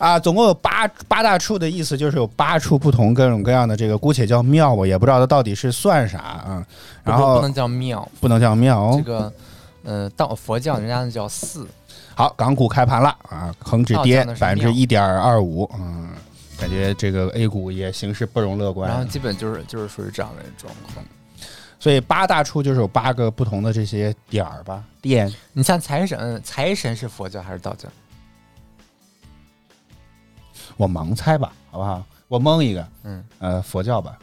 [0.04, 6.66] 啊，总共有八八大处的意思，就是有八处不同各种各样的这个，姑且叫庙，吧也不知道它到底是算啥啊。
[7.06, 9.04] 然后不不能叫庙，不能叫庙哦这。
[9.04, 9.32] 个
[9.86, 11.68] 呃，道佛教人家那叫寺，
[12.16, 16.10] 好，港股开盘了啊，恒指跌百分之一点二五，嗯，
[16.58, 19.06] 感觉这个 A 股也形势不容乐观然后。
[19.06, 21.06] 基本就是就是属于这样的状况。
[21.80, 25.34] 所以八大处就是有八个不同的这些点儿吧，店。
[25.54, 27.90] 你像财神，财神是佛教还是道教？
[30.78, 32.04] 我盲猜吧，好不好？
[32.28, 34.18] 我蒙一个，嗯，呃，佛教吧。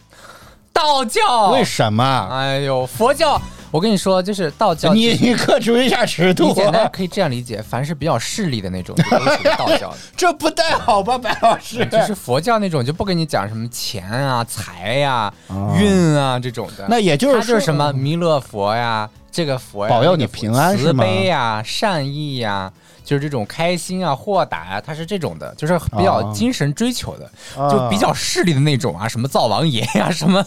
[0.72, 1.50] 道教。
[1.50, 2.28] 为什么？
[2.30, 3.40] 哎呦，佛教，
[3.70, 4.94] 我跟你说，就是道教。
[4.94, 9.96] 你你克制一下尺度你，简单可以这样理解，凡是比较势利的那种， 就都属于道教的。
[10.16, 11.84] 这不太好吧，白老师？
[11.86, 16.86] 就是佛教那种，就不跟你讲什么钱啊、财呀、哦运啊这种的。
[16.88, 22.72] 那也就是它就是说什么弥勒佛呀，这个佛呀，保佑你平安是慈悲呀、善意呀，
[23.04, 30.44] 就是这种开心啊、豁达呀，它是这种的，就是比较哦精神追求的，啊就比较势力的那种啊，什么灶王爷呀、 什么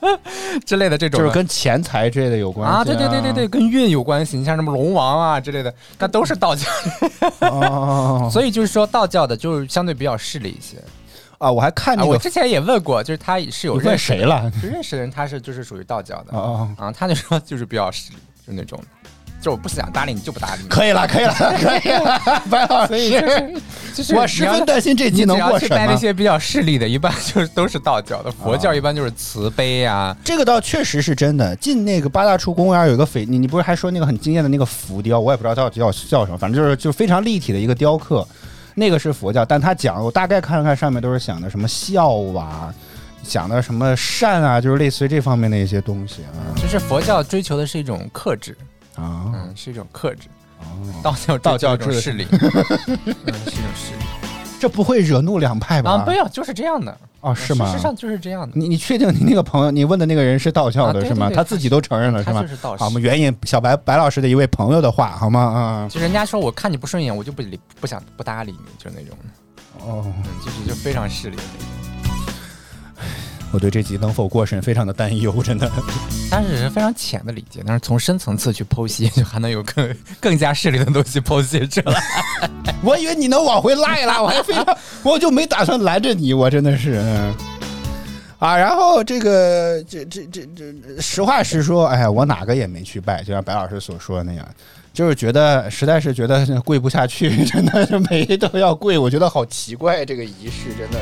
[0.64, 1.24] 之类的这种的。
[1.26, 4.36] 就是跟钱财之类的有关系啊，对对对对对，跟运有关系。
[4.36, 6.66] 你像什么龙王啊之类的，那都是道教。
[7.40, 10.76] 哦 所以就是说，道教的就是相对比较势利一些。
[11.38, 14.50] 啊，我还看啊，那个，我之前也问过，就是他是有问认识谁了？
[14.62, 18.16] 就认识的人，他是就是属于道教的啊，他就说就是比较势利，
[18.46, 18.80] 就那种，
[19.40, 20.68] 就我不想搭理你就不搭理你。
[20.68, 23.26] 可以了，可以了，可以了，白老所以就师。
[23.26, 23.62] 是
[23.94, 25.94] 就是我十分担心这你集能过审吗？
[25.94, 31.54] 些比较势利的，一般就是都是道教的，佛教一般就是慈悲呀、这个倒确实是真的。
[31.56, 38.26] 进那个八大处公园有一个匪，你你不是还说那个很惊艳的那个浮雕，我也不知道叫叫叫什么，反正就是就是非常立体的一个雕刻，
[38.74, 42.74] 那个是佛教，但他讲我大概看了看上面都是讲的什么孝啊，
[43.22, 48.56] 讲的什么善啊，就是类似于这方面的一些东西啊就是佛教追求的是一种克制，
[48.96, 49.32] 啊。
[49.34, 50.28] 嗯，是一种克制。
[50.60, 50.64] 哦
[51.02, 54.04] 道教道教追求一种制势力，嗯，是一种势力
[54.58, 55.90] 这不会惹怒两派吧？
[55.90, 57.82] 啊，没有，就是这样的，哦，是吗事实？
[57.82, 61.28] 上就是这样的，你你确定你那个朋友，你问的那个人是道教的是吗？
[61.28, 62.44] 对对他自己都承认了是吗？
[62.46, 62.90] 是道士好，我。
[62.90, 65.40] 们援引小白白老师的一位朋友的话，好吗？
[65.40, 69.16] 啊、就人家说我看你不顺眼，我就不理，不想不搭理你，就是那种，
[69.80, 71.83] 哦，嗯，就是就非常势利的那种。
[73.54, 75.70] 我对这集能否过审非常的担忧，真的。
[76.28, 82.02] 它只是非常浅的理解，但是从深层次去剖析，就还能有更更加势利的东西剖析出来。
[82.82, 84.66] 我以为你能往回拉一拉，我还非常，
[85.04, 86.96] 我就没打算拦着你，我真的是。
[86.96, 87.32] 嗯
[88.40, 94.44] 啊，然后这个这这这这，实话实说，哎呀，我哪个也没去拜，就像白老师所说的那样，
[94.92, 100.98] 就是觉得实在是觉得跪不下去， 真的是每一都要跪，我觉得好奇怪这个仪式，真的。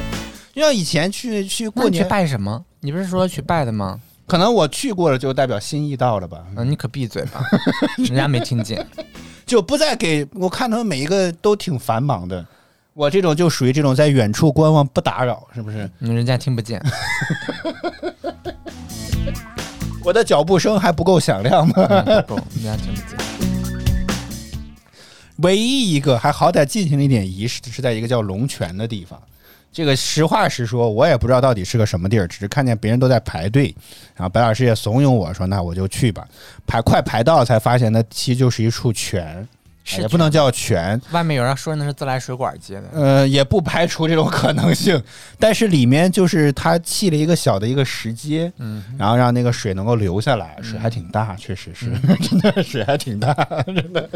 [0.53, 2.65] 就像以前去去过年拜什么？
[2.81, 4.01] 你不是说去拜的吗？
[4.27, 7.43] 可能我去过了，就代表心意到了吧，嗯，你可闭嘴吧，
[7.99, 8.87] 人家没听见。
[9.45, 12.47] 就不再给我看他们每一个都挺繁忙的。
[12.95, 15.91] 我这种就属于这种在远处观望不打扰，是不是？
[16.01, 16.83] 嗯，人家听不见。
[20.05, 21.75] 我的脚步声还不够响亮吗？
[22.07, 23.19] 嗯不够，人家听不见。
[25.39, 29.21] 唯一一个还好歹进行了一点仪式，是在一个叫龙泉的地方。
[29.73, 33.75] 这个实话实说，我也不知道到底是个什么地儿，只是看见别人都在排队，
[34.15, 36.27] 然后白老师也怂恿我说：“那我就去吧。”
[36.67, 39.49] 排快排到才发现，那其实就是一处泉，
[39.99, 45.03] 也不能叫泉，外面有人说那是自来水管接的，呃，也不排除这种可能性。
[45.39, 53.33] 但是里面就是它砌了一个小的一个石阶，嗯，然后让那个水能够流下来，水还挺大，确实是， 真的水还挺大，
[53.65, 54.09] 真的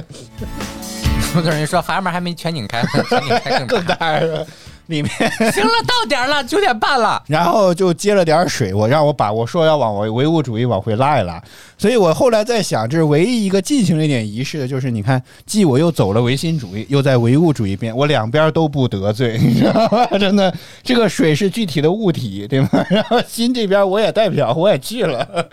[1.34, 3.94] 有的人说阀门还没全拧开，全拧开更更大。
[3.96, 4.44] 大是吧？
[4.86, 5.10] 里面。
[5.52, 7.22] 行了，到点了，九点半了。
[7.26, 11.42] 然后就接了点水，我让我把我说要往我唯物主义往回拉一拉，
[11.78, 20.18] 所以我后来在想，这是唯一一个进行了一点仪式的，就是你看，既我又走了唯心主义，又在唯物主义边，我两边都不得罪，你知道吗？
[20.18, 22.68] 真的，这个水是具体的物体，对吗？
[22.90, 25.48] 然后心这边我也代表，我也去了，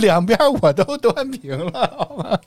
[0.00, 2.38] 两边我都端平了，好吗？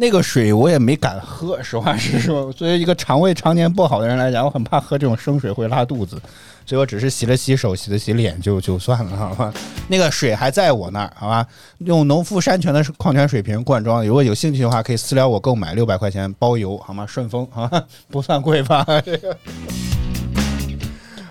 [0.00, 2.50] 那个水我也没敢喝， 实话实说。
[2.54, 6.16] 作为一个肠胃常年不好的人来讲，我很怕喝这种生水会拉肚子，
[6.64, 9.52] 所以我只是洗了洗手、洗了洗脸就就算了，好吧？
[9.88, 11.46] 那个水还在我那儿，好吧？
[11.80, 17.04] 用农夫山泉的矿泉水瓶灌装，如果有兴趣的话，可以私聊我购买，六百块钱包邮，好吗？
[17.06, 17.84] 顺丰，好吧？
[18.08, 18.82] 不算贵吧？
[19.04, 19.36] 这个。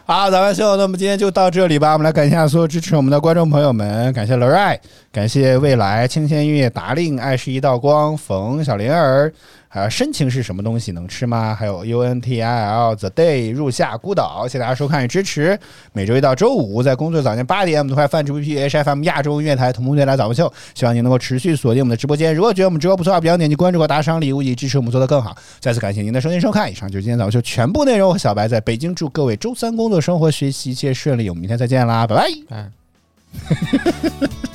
[0.05, 1.93] 好，咱们秀，那么今天就到这里吧。
[1.93, 4.79] 我们来感谢所有支持我们的观众朋友们，感谢乐爱，
[5.11, 9.33] 感谢未来、清闲音乐、达令、爱是一道光、冯小灵儿，
[9.67, 11.55] 还有深情是什么东西能吃吗？
[11.59, 15.59] 还有 U N T I L The Day 入夏孤岛，谢谢大家收看与支持。
[15.93, 22.35] 每周一到周五在工作早间八点，我们都会泛直播 P H F M 亚洲音乐台同步电台早播秀，希望您能够持续锁定我们的直播间。
[22.35, 25.35] 如果觉得我们直播不错，不要点击关注和打赏礼物，以支持我们做得更好。
[25.59, 28.11] 再次感谢您的收听收看，以上就是今天早饭秀全部内容。
[28.11, 31.27] 我小白在北京，祝各位周三工作、生活、学习一切顺利。
[31.29, 32.27] 我们明天再见啦，拜拜。
[32.51, 32.71] 嗯，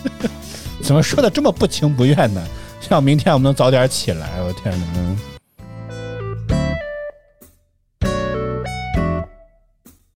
[0.85, 2.47] 怎么说的这么不情不愿呢？
[2.79, 4.29] 希望明天我们能早点起来。
[4.43, 5.34] 我天哪！